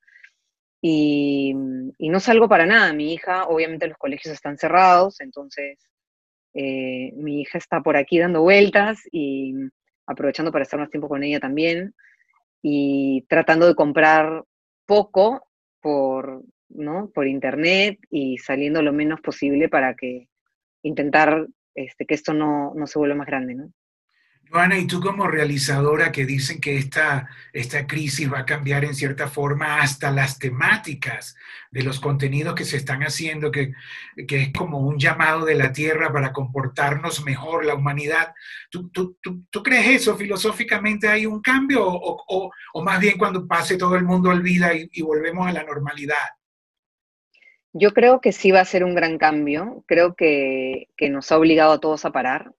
Y, 0.81 1.53
no 1.53 2.19
salgo 2.19 2.47
para 2.49 2.65
nada. 2.65 2.93
Mi 2.93 3.13
hija, 3.13 3.45
obviamente 3.45 3.87
los 3.87 3.97
colegios 3.97 4.33
están 4.33 4.57
cerrados, 4.57 5.21
entonces 5.21 5.79
eh, 6.53 7.11
mi 7.15 7.41
hija 7.41 7.57
está 7.57 7.81
por 7.81 7.97
aquí 7.97 8.19
dando 8.19 8.41
vueltas 8.41 9.01
y 9.11 9.53
aprovechando 10.07 10.51
para 10.51 10.63
estar 10.63 10.79
más 10.79 10.89
tiempo 10.89 11.09
con 11.09 11.23
ella 11.23 11.39
también 11.39 11.93
y 12.61 13.25
tratando 13.29 13.67
de 13.67 13.75
comprar 13.75 14.43
poco 14.85 15.47
por, 15.81 16.43
¿no? 16.69 17.11
por 17.13 17.27
internet 17.27 17.99
y 18.09 18.37
saliendo 18.37 18.81
lo 18.81 18.93
menos 18.93 19.21
posible 19.21 19.69
para 19.69 19.95
que 19.95 20.27
intentar 20.85 21.47
este, 21.73 22.05
que 22.05 22.13
esto 22.13 22.33
no, 22.33 22.73
se 22.85 22.99
vuelva 22.99 23.15
más 23.15 23.27
grande, 23.27 23.55
¿no? 23.55 23.71
Joana, 24.47 24.77
y 24.77 24.85
tú 24.85 25.01
como 25.01 25.27
realizadora 25.27 26.11
que 26.11 26.23
dicen 26.23 26.61
que 26.61 26.77
esta, 26.77 27.27
esta 27.51 27.87
crisis 27.87 28.31
va 28.31 28.39
a 28.39 28.45
cambiar 28.45 28.85
en 28.85 28.93
cierta 28.93 29.27
forma 29.27 29.81
hasta 29.81 30.11
las 30.11 30.37
temáticas 30.37 31.35
de 31.71 31.81
los 31.81 31.99
contenidos 31.99 32.53
que 32.53 32.63
se 32.63 32.77
están 32.77 33.01
haciendo, 33.01 33.51
que, 33.51 33.73
es 34.15 34.53
como 34.53 34.77
un 34.77 34.99
llamado 34.99 35.45
de 35.45 35.55
la 35.55 35.73
tierra 35.73 36.13
para 36.13 36.31
comportarnos 36.31 37.25
mejor, 37.25 37.65
la 37.65 37.73
humanidad. 37.73 38.35
¿Tú, 38.69 38.91
tú, 38.91 39.17
crees 39.63 40.01
eso? 40.01 40.15
¿Filosóficamente 40.15 41.07
hay 41.07 41.25
un 41.25 41.41
cambio 41.41 41.83
o, 41.83 42.51
más 42.83 42.99
bien 42.99 43.17
cuando 43.17 43.47
pase 43.47 43.77
todo 43.77 43.95
el 43.95 44.03
mundo 44.03 44.29
olvida 44.29 44.73
y 44.75 45.01
volvemos 45.01 45.47
a 45.47 45.53
la 45.53 45.63
normalidad? 45.63 46.15
Yo 47.77 47.91
creo 47.91 48.21
que 48.21 48.31
sí 48.31 48.51
va 48.51 48.61
a 48.61 48.65
ser 48.65 48.85
un 48.85 48.95
gran 48.95 49.17
cambio. 49.17 49.83
Creo 49.85 50.15
que, 50.15 50.87
nos 51.09 51.29
ha 51.29 51.37
obligado 51.37 51.73
a 51.73 51.79
todos 51.81 52.05
a 52.05 52.11
parar. 52.13 52.53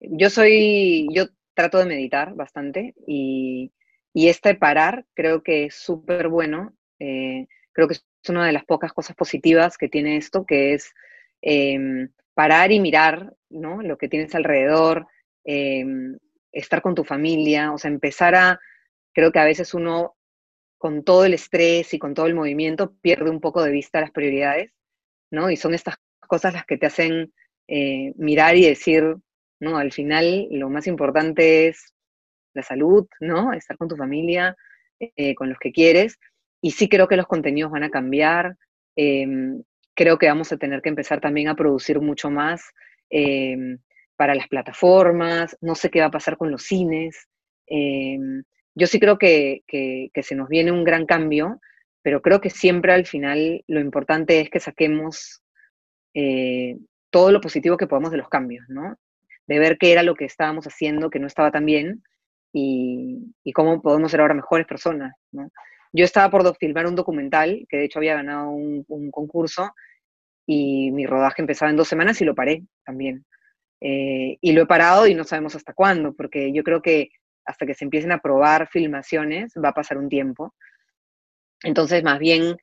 Yo 0.00 0.28
soy, 0.28 1.08
yo 1.12 1.28
trato 1.54 1.78
de 1.78 1.86
meditar 1.86 2.34
bastante 2.34 2.94
y, 3.06 3.72
este 4.12 4.54
parar 4.54 5.06
creo 5.14 5.42
que 5.42 5.64
es 5.64 5.76
súper 5.76 6.28
bueno. 6.28 6.74
Eh, 6.98 7.46
creo 7.72 7.88
que 7.88 7.94
es 7.94 8.04
una 8.28 8.44
de 8.46 8.52
las 8.52 8.66
pocas 8.66 8.92
cosas 8.92 9.16
positivas 9.16 9.78
que 9.78 9.88
tiene 9.88 10.18
esto, 10.18 10.44
que 10.44 10.74
es 10.74 10.92
em, 11.40 12.10
parar 12.34 12.70
y 12.70 12.80
mirar 12.80 13.34
¿no? 13.48 13.80
lo 13.80 13.96
que 13.96 14.08
tienes 14.08 14.34
alrededor, 14.34 15.06
em, 15.44 16.18
estar 16.52 16.82
con 16.82 16.94
tu 16.94 17.04
familia, 17.04 17.72
o 17.72 17.78
sea, 17.78 17.90
empezar 17.90 18.34
a, 18.34 18.60
creo 19.14 19.32
que 19.32 19.38
a 19.38 19.44
veces 19.46 19.72
uno 19.72 20.16
con 20.80 21.04
todo 21.04 21.26
el 21.26 21.34
estrés 21.34 21.92
y 21.92 21.98
con 21.98 22.14
todo 22.14 22.24
el 22.24 22.34
movimiento, 22.34 22.94
pierde 23.02 23.28
un 23.28 23.38
poco 23.38 23.62
de 23.62 23.70
vista 23.70 24.00
las 24.00 24.12
prioridades, 24.12 24.72
¿no? 25.30 25.50
Y 25.50 25.58
son 25.58 25.74
estas 25.74 25.96
cosas 26.26 26.54
las 26.54 26.64
que 26.64 26.78
te 26.78 26.86
hacen 26.86 27.34
eh, 27.68 28.14
mirar 28.16 28.56
y 28.56 28.64
decir, 28.64 29.14
¿no? 29.60 29.76
Al 29.76 29.92
final 29.92 30.48
lo 30.50 30.70
más 30.70 30.86
importante 30.86 31.68
es 31.68 31.92
la 32.54 32.62
salud, 32.62 33.06
¿no? 33.20 33.52
Estar 33.52 33.76
con 33.76 33.88
tu 33.88 33.96
familia, 33.96 34.56
eh, 34.98 35.34
con 35.34 35.50
los 35.50 35.58
que 35.58 35.70
quieres. 35.70 36.18
Y 36.62 36.70
sí 36.70 36.88
creo 36.88 37.08
que 37.08 37.16
los 37.18 37.26
contenidos 37.26 37.70
van 37.70 37.82
a 37.82 37.90
cambiar. 37.90 38.56
Em, 38.96 39.62
creo 39.94 40.16
que 40.16 40.28
vamos 40.28 40.50
a 40.50 40.56
tener 40.56 40.80
que 40.80 40.88
empezar 40.88 41.20
también 41.20 41.48
a 41.48 41.56
producir 41.56 42.00
mucho 42.00 42.30
más 42.30 42.62
em, 43.10 43.76
para 44.16 44.34
las 44.34 44.48
plataformas. 44.48 45.58
No 45.60 45.74
sé 45.74 45.90
qué 45.90 46.00
va 46.00 46.06
a 46.06 46.10
pasar 46.10 46.38
con 46.38 46.50
los 46.50 46.62
cines. 46.62 47.28
Yo 48.74 48.86
sí 48.86 49.00
creo 49.00 49.18
que, 49.18 49.62
se 50.22 50.34
nos 50.34 50.48
viene 50.48 50.72
un 50.72 50.84
gran 50.84 51.06
cambio, 51.06 51.60
pero 52.02 52.22
creo 52.22 52.40
que 52.40 52.50
siempre 52.50 52.92
al 52.92 53.06
final 53.06 53.64
lo 53.66 53.80
importante 53.80 54.40
es 54.40 54.50
que 54.50 54.60
saquemos 54.60 55.42
eh, 56.14 56.76
todo 57.10 57.32
lo 57.32 57.40
positivo 57.40 57.76
que 57.76 57.86
podamos 57.86 58.10
de 58.10 58.18
los 58.18 58.28
cambios, 58.28 58.64
¿no? 58.68 58.96
De 59.46 59.58
ver 59.58 59.78
qué 59.78 59.92
era 59.92 60.02
lo 60.02 60.14
que 60.14 60.24
estábamos 60.24 60.66
haciendo, 60.66 61.10
que 61.10 61.18
no 61.18 61.26
estaba 61.26 61.50
tan 61.50 61.66
bien, 61.66 62.02
y, 62.52 63.32
cómo 63.54 63.82
podemos 63.82 64.10
ser 64.10 64.20
ahora 64.20 64.34
mejores 64.34 64.66
personas, 64.66 65.14
¿no? 65.32 65.50
Yo 65.92 66.04
estaba 66.04 66.30
por 66.30 66.56
filmar 66.56 66.86
un 66.86 66.94
documental, 66.94 67.66
que 67.68 67.78
de 67.78 67.84
hecho 67.84 67.98
había 67.98 68.14
ganado 68.14 68.50
un, 68.50 69.10
concurso, 69.10 69.72
y 70.46 70.90
mi 70.92 71.06
rodaje 71.06 71.42
empezaba 71.42 71.70
en 71.70 71.76
dos 71.76 71.88
semanas 71.88 72.20
y 72.20 72.24
lo 72.24 72.34
paré 72.34 72.62
también. 72.84 73.24
Eh, 73.80 74.38
y 74.40 74.52
lo 74.52 74.62
he 74.62 74.66
parado 74.66 75.06
y 75.06 75.14
no 75.14 75.24
sabemos 75.24 75.56
hasta 75.56 75.72
cuándo, 75.72 76.14
porque 76.14 76.52
yo 76.52 76.62
creo 76.62 76.82
que 76.82 77.10
hasta 77.44 77.66
que 77.66 77.74
se 77.74 77.84
empiecen 77.84 78.12
a 78.12 78.18
probar 78.18 78.68
filmaciones, 78.68 79.52
va 79.62 79.70
a 79.70 79.74
pasar 79.74 79.98
un 79.98 80.08
tiempo. 80.08 80.54
Entonces, 81.62 82.02
más 82.02 82.18
bien, 82.18 82.56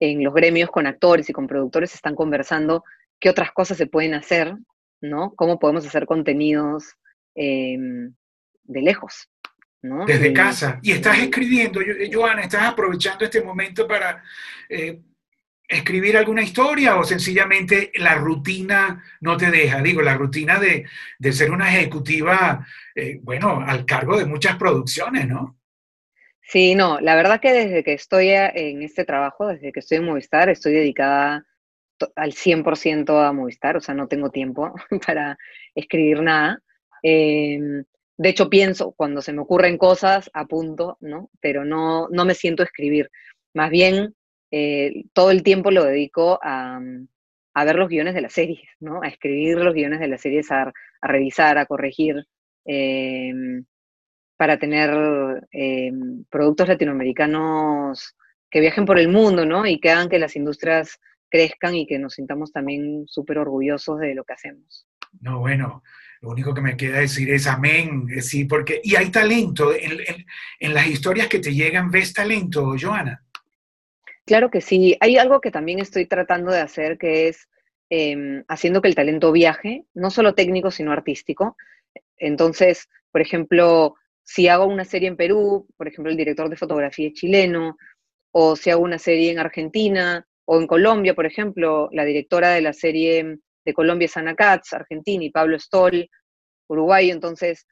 en 0.00 0.24
los 0.24 0.32
gremios 0.32 0.70
con 0.70 0.86
actores 0.86 1.28
y 1.28 1.32
con 1.32 1.46
productores 1.46 1.94
están 1.94 2.14
conversando 2.14 2.84
qué 3.18 3.28
otras 3.28 3.52
cosas 3.52 3.76
se 3.76 3.86
pueden 3.86 4.14
hacer, 4.14 4.54
¿no? 5.00 5.34
Cómo 5.34 5.58
podemos 5.58 5.86
hacer 5.86 6.06
contenidos 6.06 6.94
em, 7.34 8.14
de 8.64 8.82
lejos. 8.82 9.28
¿no? 9.82 10.04
Desde 10.04 10.32
casa. 10.32 10.78
Y 10.82 10.92
estás 10.92 11.18
escribiendo, 11.18 11.80
Joana, 12.12 12.42
estás 12.42 12.64
aprovechando 12.64 13.24
este 13.24 13.42
momento 13.42 13.86
para... 13.86 14.22
Eh, 14.68 15.00
escribir 15.70 16.16
alguna 16.16 16.42
historia 16.42 16.96
o 16.96 17.04
sencillamente 17.04 17.92
la 17.94 18.16
rutina 18.16 19.02
no 19.20 19.36
te 19.36 19.50
deja? 19.50 19.80
Digo, 19.80 20.02
la 20.02 20.14
rutina 20.14 20.58
de, 20.58 20.86
ser 21.32 21.50
una 21.50 21.74
ejecutiva, 21.74 22.66
eh, 22.94 23.20
bueno, 23.22 23.62
al 23.64 23.86
cargo 23.86 24.18
de 24.18 24.26
muchas 24.26 24.56
producciones, 24.56 25.28
¿no? 25.28 25.56
Sí, 26.42 26.74
no, 26.74 26.98
la 27.00 27.14
verdad 27.14 27.40
que 27.40 27.52
desde 27.52 27.84
que 27.84 27.92
estoy 27.92 28.30
en 28.30 28.82
este 28.82 29.04
trabajo, 29.04 29.46
desde 29.46 29.70
que 29.70 29.78
estoy 29.78 29.98
en 29.98 30.06
Movistar, 30.06 30.48
estoy 30.48 30.72
dedicada 30.72 31.46
al 32.16 32.32
100% 32.32 33.24
a 33.24 33.32
Movistar, 33.32 33.76
o 33.76 33.80
sea, 33.80 33.94
no 33.94 34.08
tengo 34.08 34.30
tiempo 34.30 34.74
para 35.06 35.38
escribir 35.76 36.22
nada. 36.22 36.60
Em, 37.04 37.84
de 38.18 38.28
hecho, 38.28 38.50
pienso, 38.50 38.92
cuando 38.96 39.22
se 39.22 39.32
me 39.32 39.42
ocurren 39.42 39.78
cosas, 39.78 40.28
apunto, 40.34 40.98
¿no? 41.00 41.30
Pero 41.40 41.64
no, 41.64 42.08
no 42.10 42.24
me 42.24 42.34
siento 42.34 42.64
escribir. 42.64 43.10
Más 43.54 43.70
bien, 43.70 44.14
eh, 44.50 45.04
todo 45.12 45.30
el 45.30 45.42
tiempo 45.42 45.70
lo 45.70 45.84
dedico 45.84 46.38
a, 46.42 46.80
ver 47.64 47.76
los 47.76 47.88
guiones 47.88 48.14
de 48.14 48.22
las 48.22 48.32
series, 48.32 48.68
¿no? 48.80 49.02
A 49.02 49.08
escribir 49.08 49.58
los 49.58 49.74
guiones 49.74 50.00
de 50.00 50.08
las 50.08 50.20
series, 50.20 50.50
a, 50.50 50.72
revisar, 51.02 51.58
a 51.58 51.66
corregir. 51.66 52.26
Em, 52.64 53.64
para 54.36 54.58
tener 54.58 54.90
eh, 55.52 55.92
productos 56.30 56.66
latinoamericanos 56.66 58.16
que 58.50 58.60
viajen 58.60 58.86
por 58.86 58.98
el 58.98 59.08
mundo, 59.08 59.44
¿no? 59.44 59.66
Y 59.66 59.78
que 59.78 59.90
hagan 59.90 60.08
que 60.08 60.18
las 60.18 60.34
industrias 60.34 60.98
crezcan 61.30 61.74
y 61.74 61.86
que 61.86 61.98
nos 61.98 62.14
sintamos 62.14 62.50
también 62.50 63.04
súper 63.06 63.38
orgullosos 63.38 64.00
de 64.00 64.14
lo 64.14 64.24
que 64.24 64.32
hacemos. 64.32 64.86
No, 65.20 65.40
bueno, 65.40 65.82
lo 66.20 66.30
único 66.30 66.52
que 66.52 66.60
me 66.60 66.76
queda 66.76 67.00
decir 67.00 67.30
es 67.30 67.46
amén, 67.46 68.06
eh, 68.14 68.20
sí, 68.20 68.44
porque, 68.44 68.80
y 68.82 68.96
hay 68.96 69.10
talento, 69.10 69.72
en, 69.74 70.74
las 70.74 70.86
historias 70.86 71.28
que 71.28 71.38
te 71.38 71.54
llegan, 71.54 71.90
¿ves 71.90 72.12
talento, 72.12 72.74
Joana? 72.80 73.22
Claro 74.26 74.50
que 74.50 74.60
sí, 74.60 74.96
hay 75.00 75.16
algo 75.16 75.40
que 75.40 75.50
también 75.50 75.78
estoy 75.78 76.06
tratando 76.06 76.52
de 76.52 76.60
hacer, 76.60 76.98
que 76.98 77.28
es 77.28 77.48
em, 77.90 78.44
haciendo 78.48 78.80
que 78.80 78.88
el 78.88 78.94
talento 78.94 79.32
viaje, 79.32 79.84
no 79.94 80.10
solo 80.10 80.34
técnico, 80.34 80.70
sino 80.70 80.92
artístico. 80.92 81.56
Entonces, 82.16 82.88
por 83.10 83.20
ejemplo, 83.20 83.96
si 84.22 84.48
hago 84.48 84.66
una 84.66 84.84
serie 84.84 85.08
en 85.08 85.16
Perú, 85.16 85.66
por 85.76 85.88
ejemplo, 85.88 86.10
el 86.10 86.16
director 86.16 86.48
de 86.48 86.56
fotografía 86.56 87.08
es 87.08 87.14
chileno, 87.14 87.76
o 88.32 88.54
si 88.54 88.70
hago 88.70 88.82
una 88.82 88.98
serie 88.98 89.32
en 89.32 89.40
Argentina, 89.40 90.24
o 90.44 90.60
en 90.60 90.66
Colombia, 90.66 91.14
por 91.14 91.26
ejemplo, 91.26 91.88
la 91.92 92.04
directora 92.04 92.50
de 92.50 92.60
la 92.60 92.72
serie 92.72 93.38
de 93.64 93.74
Colombia 93.74 94.06
es 94.06 94.16
Ana 94.16 94.34
Katz, 94.34 94.72
Argentina, 94.72 95.24
y 95.24 95.30
Pablo 95.30 95.58
Stoll, 95.58 96.08
Uruguay. 96.68 97.10
Entonces, 97.10 97.66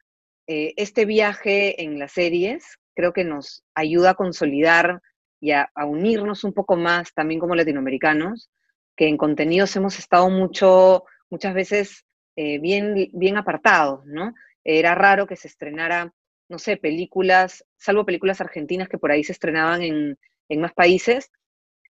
eh, 0.47 0.73
este 0.77 1.05
viaje 1.05 1.81
en 1.83 1.99
las 1.99 2.11
series 2.11 2.77
creo 2.95 3.13
que 3.13 3.23
nos 3.23 3.63
ayuda 3.75 4.11
a 4.11 4.15
consolidar 4.15 5.01
y 5.39 5.51
a, 5.51 5.69
unirnos 5.85 6.43
un 6.43 6.53
poco 6.53 6.75
más 6.75 7.13
también 7.13 7.39
como 7.39 7.55
latinoamericanos, 7.55 8.49
que 8.95 9.07
en 9.07 9.17
contenidos 9.17 9.75
hemos 9.75 9.97
estado 9.99 10.29
mucho, 10.29 11.05
muchas 11.29 11.53
veces 11.53 12.05
eh, 12.35 12.59
bien, 12.59 13.09
bien 13.13 13.37
apartados, 13.37 14.05
¿no? 14.05 14.33
Era 14.63 14.95
raro 14.95 15.25
que 15.27 15.35
se 15.35 15.47
estrenara 15.47 16.13
no 16.49 16.57
sé, 16.57 16.77
películas, 16.77 17.63
salvo 17.77 18.05
películas 18.05 18.41
argentinas 18.41 18.89
que 18.89 18.97
por 18.97 19.11
ahí 19.11 19.23
se 19.23 19.31
estrenaban 19.31 19.83
en, 19.83 20.17
más 20.59 20.73
países, 20.73 21.31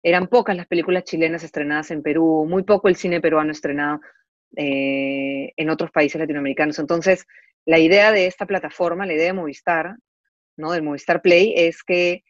eran 0.02 0.28
pocas 0.28 0.56
las 0.56 0.66
películas 0.66 1.04
chilenas 1.04 1.44
estrenadas 1.44 1.90
en 1.90 2.02
Perú, 2.02 2.46
muy 2.48 2.62
poco 2.62 2.88
el 2.88 2.96
cine 2.96 3.20
peruano 3.20 3.52
estrenado 3.52 4.00
eh, 4.56 5.52
en 5.56 5.70
otros 5.70 5.90
países 5.90 6.18
latinoamericanos. 6.18 6.78
Entonces, 6.78 7.26
la 7.66 7.78
idea 7.78 8.12
de 8.12 8.26
esta 8.26 8.46
plataforma, 8.46 9.04
la 9.04 9.12
idea 9.12 9.26
de 9.26 9.32
Movistar, 9.35 9.96
¿no? 10.56 10.72
del 10.72 10.82
Movistar 10.82 11.20
Play, 11.20 11.52
es 11.54 11.82
que 11.82 12.24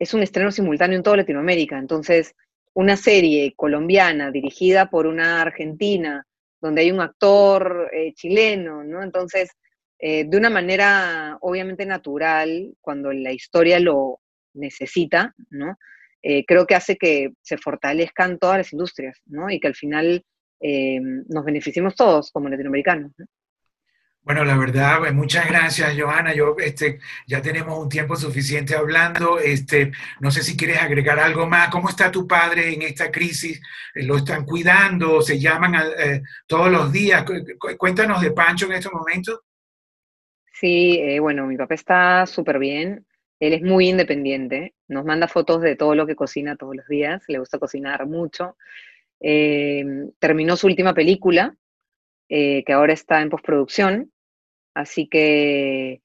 es 0.00 0.14
un 0.14 0.22
estreno 0.22 0.50
simultáneo 0.50 0.96
en 0.96 1.02
toda 1.02 1.18
Latinoamérica. 1.18 1.78
Entonces, 1.78 2.34
una 2.72 2.96
serie 2.96 3.52
colombiana 3.54 4.30
dirigida 4.30 4.88
por 4.88 5.06
una 5.06 5.42
argentina, 5.42 6.26
donde 6.60 6.80
hay 6.80 6.90
un 6.90 7.00
actor 7.00 7.90
eh, 7.92 8.14
chileno, 8.14 8.82
¿no? 8.82 9.02
Entonces, 9.02 9.50
eh, 9.98 10.24
de 10.24 10.36
una 10.38 10.48
manera 10.48 11.36
obviamente 11.42 11.84
natural, 11.84 12.74
cuando 12.80 13.12
la 13.12 13.32
historia 13.32 13.78
lo 13.78 14.20
necesita, 14.54 15.34
¿no? 15.50 15.76
Eh, 16.22 16.44
creo 16.46 16.66
que 16.66 16.74
hace 16.74 16.96
que 16.96 17.32
se 17.42 17.58
fortalezcan 17.58 18.38
todas 18.38 18.58
las 18.58 18.72
industrias, 18.72 19.18
¿no? 19.26 19.50
Y 19.50 19.60
que 19.60 19.68
al 19.68 19.74
final 19.74 20.24
nos 20.62 21.44
beneficiemos 21.46 21.94
todos 21.94 22.30
como 22.30 22.50
latinoamericanos. 22.50 23.12
Bueno, 24.22 24.44
la 24.44 24.56
verdad, 24.56 24.98
pues, 24.98 25.14
muchas 25.14 25.48
gracias, 25.48 25.98
Johanna. 25.98 26.34
Yo, 26.34 26.54
este, 26.58 27.00
ya 27.26 27.40
tenemos 27.40 27.78
un 27.78 27.88
tiempo 27.88 28.16
suficiente 28.16 28.74
hablando. 28.74 29.38
Este, 29.38 29.92
no 30.20 30.30
sé 30.30 30.42
si 30.42 30.56
quieres 30.56 30.78
agregar 30.78 31.18
algo 31.18 31.46
más. 31.46 31.70
¿Cómo 31.70 31.88
está 31.88 32.10
tu 32.10 32.26
padre 32.28 32.74
en 32.74 32.82
esta 32.82 33.10
crisis? 33.10 33.60
¿Lo 33.94 34.18
están 34.18 34.44
cuidando? 34.44 35.22
¿Se 35.22 35.38
llaman 35.40 35.74
todos 36.46 36.70
los 36.70 36.92
días? 36.92 37.24
Cuéntanos 37.78 38.20
de 38.20 38.32
Pancho 38.32 38.66
en 38.66 38.72
estos 38.72 38.92
momentos. 38.92 39.40
Sí, 40.60 40.98
eh, 41.00 41.20
bueno, 41.20 41.46
mi 41.46 41.56
papá 41.56 41.74
está 41.74 42.26
súper 42.26 42.58
bien. 42.58 43.06
Él 43.40 43.54
es 43.54 43.62
muy 43.62 43.88
independiente. 43.88 44.74
Nos 44.88 45.06
manda 45.06 45.26
fotos 45.26 45.62
de 45.62 45.74
todo 45.74 45.94
lo 45.94 46.06
que 46.06 46.14
cocina 46.14 46.56
todos 46.56 46.76
los 46.76 46.86
días. 46.86 47.22
Le 47.28 47.38
gusta 47.38 47.58
cocinar 47.58 48.06
mucho. 48.06 48.58
Eh, 49.20 49.82
terminó 50.18 50.56
su 50.56 50.66
última 50.66 50.92
película, 50.92 51.56
eh, 52.30 52.64
que 52.64 52.72
ahora 52.72 52.94
está 52.94 53.20
en 53.20 53.28
postproducción. 53.28 54.10
Así 54.74 55.08
que 55.08 56.00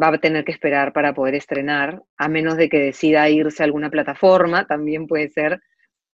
va 0.00 0.08
a 0.08 0.18
tener 0.18 0.44
que 0.44 0.52
esperar 0.52 0.92
para 0.92 1.14
poder 1.14 1.36
estrenar, 1.36 2.02
a 2.16 2.28
menos 2.28 2.56
de 2.56 2.68
que 2.68 2.78
decida 2.78 3.28
irse 3.28 3.62
a 3.62 3.66
alguna 3.66 3.90
plataforma, 3.90 4.66
también 4.66 5.06
puede 5.06 5.28
ser. 5.28 5.60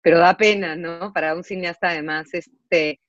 Pero 0.02 0.20
da 0.20 0.36
pena, 0.36 0.76
¿no? 0.76 1.14
Para 1.14 1.36
un 1.36 1.44
cineasta, 1.44 1.90
además, 1.90 2.34
este 2.34 3.00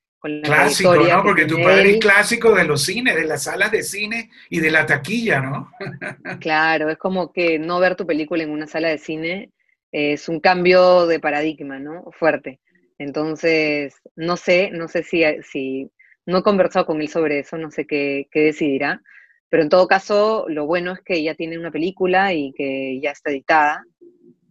clásico, 0.43 0.95
¿no? 0.95 1.23
Porque 1.23 1.45
tu 1.45 1.61
padre 1.61 1.91
es 1.91 1.99
clásico 1.99 2.55
de 2.55 2.63
los 2.63 2.83
cines, 2.83 3.15
de 3.15 3.25
las 3.25 3.43
salas 3.43 3.71
de 3.71 3.83
cine 3.83 4.31
y 4.49 4.59
de 4.59 4.71
la 4.71 4.85
taquilla, 4.85 5.41
¿no? 5.41 5.69
claro, 6.39 6.89
es 6.89 6.97
como 6.97 7.31
que 7.31 7.59
no 7.59 7.79
ver 7.79 7.95
tu 7.95 8.07
película 8.07 8.43
en 8.43 8.49
una 8.49 8.65
sala 8.65 8.87
de 8.87 8.97
cine 8.97 9.51
es 9.95 10.27
un 10.27 10.41
cambio 10.41 11.07
de 11.07 11.21
paradigma, 11.21 11.79
¿no? 11.79 12.11
Fuerte. 12.11 12.59
Entonces, 12.97 13.95
no 14.15 14.35
sé, 14.35 14.69
no 14.71 14.89
sé 14.89 15.03
si, 15.03 15.23
si 15.41 15.89
no 16.25 16.39
he 16.39 16.43
conversado 16.43 16.85
con 16.85 17.01
él 17.01 17.09
sobre 17.09 17.39
eso, 17.39 17.57
no 17.57 17.71
sé 17.71 17.85
qué, 17.85 18.27
decidirá, 18.33 19.01
pero 19.49 19.63
en 19.63 19.69
todo 19.69 19.87
caso, 19.87 20.45
lo 20.49 20.65
bueno 20.65 20.93
es 20.93 21.01
que 21.01 21.23
ya 21.23 21.35
tiene 21.35 21.57
una 21.57 21.71
película 21.71 22.33
y 22.33 22.51
que 22.53 22.99
ya 23.01 23.11
está 23.11 23.31
editada, 23.31 23.83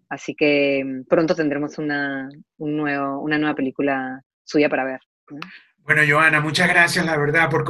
así 0.09 0.35
que 0.35 0.83
mm, 0.85 1.05
pronto 1.09 1.35
tendremos 1.35 1.79
una 1.79 2.29
nueva 2.59 3.55
película 3.55 4.21
suya 4.45 4.69
para 4.69 4.85
ver. 4.85 5.01
Bueno, 5.79 6.03
Joana, 6.09 6.41
muchas 6.41 6.69
gracias, 6.69 7.05
la 7.05 7.17
verdad, 7.19 7.51
por 7.51 7.65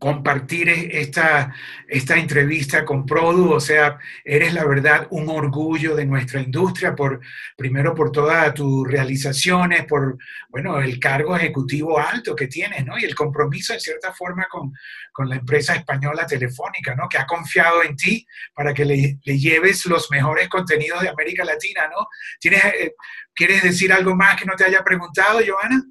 compartir 0.00 0.70
esta, 0.70 1.54
esta 1.86 2.16
entrevista 2.16 2.86
con 2.86 3.04
Produ. 3.04 3.52
O 3.52 3.60
sea, 3.60 3.98
eres 4.24 4.54
la 4.54 4.64
verdad 4.64 5.06
un 5.10 5.28
orgullo 5.28 5.94
de 5.94 6.06
nuestra 6.06 6.40
industria, 6.40 6.96
por, 6.96 7.20
primero 7.54 7.94
por 7.94 8.10
todas 8.10 8.54
tus 8.54 8.88
realizaciones, 8.88 9.84
por, 9.84 10.16
bueno, 10.48 10.80
el 10.80 10.98
cargo 10.98 11.36
ejecutivo 11.36 12.00
alto 12.00 12.34
que 12.34 12.46
tienes, 12.46 12.84
¿no? 12.86 12.98
Y 12.98 13.04
el 13.04 13.14
compromiso, 13.14 13.74
en 13.74 13.80
cierta 13.80 14.12
forma, 14.12 14.48
con, 14.50 14.72
la 15.28 15.36
empresa 15.36 15.74
española 15.74 16.26
Telefónica, 16.26 16.94
¿no? 16.94 17.06
Que 17.06 17.18
ha 17.18 17.26
confiado 17.26 17.82
en 17.82 17.94
ti 17.94 18.26
para 18.54 18.72
que 18.72 18.86
le, 18.86 19.18
lleves 19.22 19.84
los 19.84 20.10
mejores 20.10 20.48
contenidos 20.48 21.02
de 21.02 21.10
América 21.10 21.44
Latina, 21.44 21.88
¿no? 21.88 22.06
¿Tienes, 22.40 22.64
eh, 22.64 22.94
¿Quieres 23.34 23.62
decir 23.62 23.92
algo 23.92 24.16
más 24.16 24.40
que 24.40 24.46
no 24.46 24.56
te 24.56 24.64
haya 24.64 24.82
preguntado, 24.82 25.40
Joana? 25.46 25.84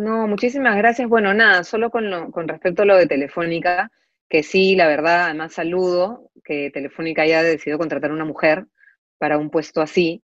No, 0.00 0.26
muchísimas 0.26 0.78
gracias. 0.78 1.06
Bueno, 1.10 1.34
nada, 1.34 1.62
solo 1.62 1.90
con, 1.90 2.30
con 2.32 2.48
respecto 2.48 2.82
a 2.82 2.86
lo 2.86 2.96
de 2.96 3.06
Telefónica, 3.06 3.92
que 4.30 4.42
sí, 4.42 4.74
la 4.74 4.86
verdad, 4.86 5.24
además 5.26 5.52
saludo 5.52 6.30
que 6.42 6.70
Telefónica 6.70 7.20
haya 7.20 7.42
decidido 7.42 7.76
contratar 7.76 8.10
a 8.10 8.14
una 8.14 8.24
mujer 8.24 8.64
para 9.18 9.36
un 9.36 9.50
puesto 9.50 9.82
así, 9.82 10.22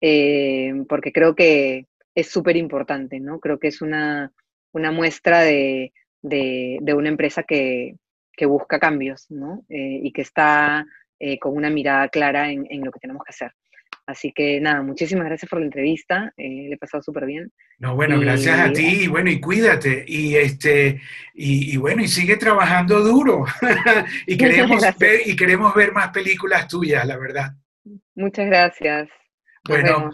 eh, 0.00 0.72
porque 0.88 1.12
creo 1.12 1.34
que 1.34 1.88
es 2.14 2.30
súper 2.30 2.56
importante, 2.56 3.20
¿no? 3.20 3.38
Creo 3.38 3.58
que 3.58 3.68
es 3.68 3.82
una, 3.82 4.32
una 4.72 4.92
muestra 4.92 5.40
de, 5.42 5.92
de, 6.22 6.94
una 6.94 7.10
empresa 7.10 7.42
que, 7.42 7.96
que, 8.32 8.46
busca 8.46 8.78
cambios, 8.78 9.30
¿no? 9.30 9.66
Eh, 9.68 10.00
y 10.04 10.10
que 10.10 10.22
está 10.22 10.86
eh, 11.18 11.38
con 11.38 11.54
una 11.54 11.68
mirada 11.68 12.08
clara 12.08 12.50
en, 12.50 12.66
en, 12.70 12.82
lo 12.82 12.90
que 12.92 13.00
tenemos 13.00 13.24
que 13.24 13.30
hacer. 13.32 13.52
Así 14.08 14.32
que 14.32 14.58
nada, 14.58 14.80
muchísimas 14.80 15.26
gracias 15.26 15.50
por 15.50 15.58
la 15.58 15.66
entrevista, 15.66 16.32
eh, 16.38 16.68
le 16.68 16.74
he 16.76 16.78
pasado 16.78 17.02
súper 17.02 17.26
bien. 17.26 17.52
No, 17.78 17.94
bueno, 17.94 18.18
gracias 18.18 18.58
a 18.58 18.72
ti 18.72 19.02
y 19.02 19.06
bueno, 19.06 19.28
y 19.28 19.38
cuídate 19.38 20.02
y 20.08 20.34
este 20.34 21.02
y, 21.34 21.76
bueno, 21.76 22.02
y 22.02 22.08
sigue 22.08 22.38
trabajando 22.38 23.00
duro 23.00 23.44
y 24.26 24.38
queremos 24.38 24.82
ver 24.98 25.20
y 25.26 25.36
queremos 25.36 25.74
ver 25.74 25.92
más 25.92 26.08
películas 26.08 26.66
tuyas, 26.68 27.04
la 27.06 27.18
verdad. 27.18 27.50
Muchas 28.14 28.46
gracias. 28.46 29.10
bueno, 29.68 30.10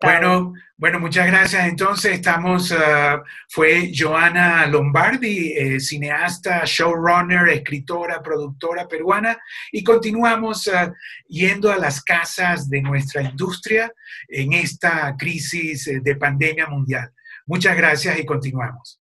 Bueno, 0.00 0.52
bueno, 0.76 1.00
muchas 1.00 1.26
gracias. 1.26 1.66
Entonces 1.66 2.12
estamos, 2.12 2.70
ah, 2.70 3.22
fue 3.48 3.92
Joana 3.96 4.66
Lombardi, 4.66 5.52
eh, 5.52 5.80
cineasta, 5.80 6.62
showrunner, 6.66 7.48
escritora, 7.48 8.22
productora 8.22 8.86
peruana, 8.86 9.38
y 9.72 9.82
continuamos 9.82 10.68
ah, 10.68 10.92
yendo 11.28 11.72
a 11.72 11.78
las 11.78 12.02
casas 12.02 12.68
de 12.68 12.82
nuestra 12.82 13.22
industria 13.22 13.90
en 14.28 14.52
esta 14.52 15.16
crisis 15.16 15.90
de 16.02 16.16
pandemia 16.16 16.66
mundial. 16.66 17.10
Muchas 17.46 17.74
gracias 17.76 18.18
y 18.18 18.26
continuamos. 18.26 19.00